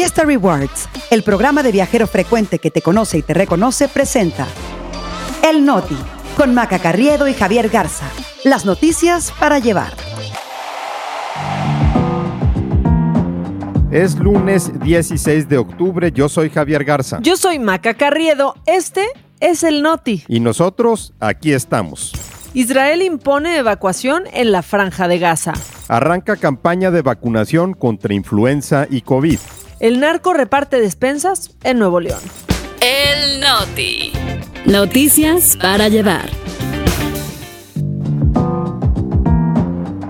Fiesta 0.00 0.24
Rewards, 0.24 0.88
el 1.10 1.22
programa 1.22 1.62
de 1.62 1.72
viajero 1.72 2.06
frecuente 2.06 2.58
que 2.58 2.70
te 2.70 2.80
conoce 2.80 3.18
y 3.18 3.22
te 3.22 3.34
reconoce, 3.34 3.86
presenta 3.86 4.46
El 5.46 5.66
Noti, 5.66 5.98
con 6.38 6.54
Maca 6.54 6.78
Carriedo 6.78 7.28
y 7.28 7.34
Javier 7.34 7.68
Garza. 7.68 8.06
Las 8.42 8.64
noticias 8.64 9.30
para 9.38 9.58
llevar. 9.58 9.92
Es 13.90 14.18
lunes 14.18 14.72
16 14.80 15.46
de 15.50 15.58
octubre, 15.58 16.10
yo 16.10 16.30
soy 16.30 16.48
Javier 16.48 16.82
Garza. 16.82 17.18
Yo 17.20 17.36
soy 17.36 17.58
Maca 17.58 17.92
Carriedo, 17.92 18.54
este 18.64 19.04
es 19.38 19.64
el 19.64 19.82
Noti. 19.82 20.24
Y 20.28 20.40
nosotros 20.40 21.12
aquí 21.20 21.52
estamos. 21.52 22.14
Israel 22.54 23.02
impone 23.02 23.58
evacuación 23.58 24.22
en 24.32 24.50
la 24.50 24.62
franja 24.62 25.08
de 25.08 25.18
Gaza. 25.18 25.52
Arranca 25.88 26.36
campaña 26.36 26.90
de 26.90 27.02
vacunación 27.02 27.74
contra 27.74 28.14
influenza 28.14 28.86
y 28.88 29.02
COVID. 29.02 29.38
El 29.80 29.98
narco 29.98 30.34
reparte 30.34 30.78
despensas 30.78 31.52
en 31.64 31.78
Nuevo 31.78 32.00
León. 32.00 32.20
El 32.82 33.40
Noti. 33.40 34.12
Noticias 34.66 35.56
para 35.56 35.88
llevar. 35.88 36.28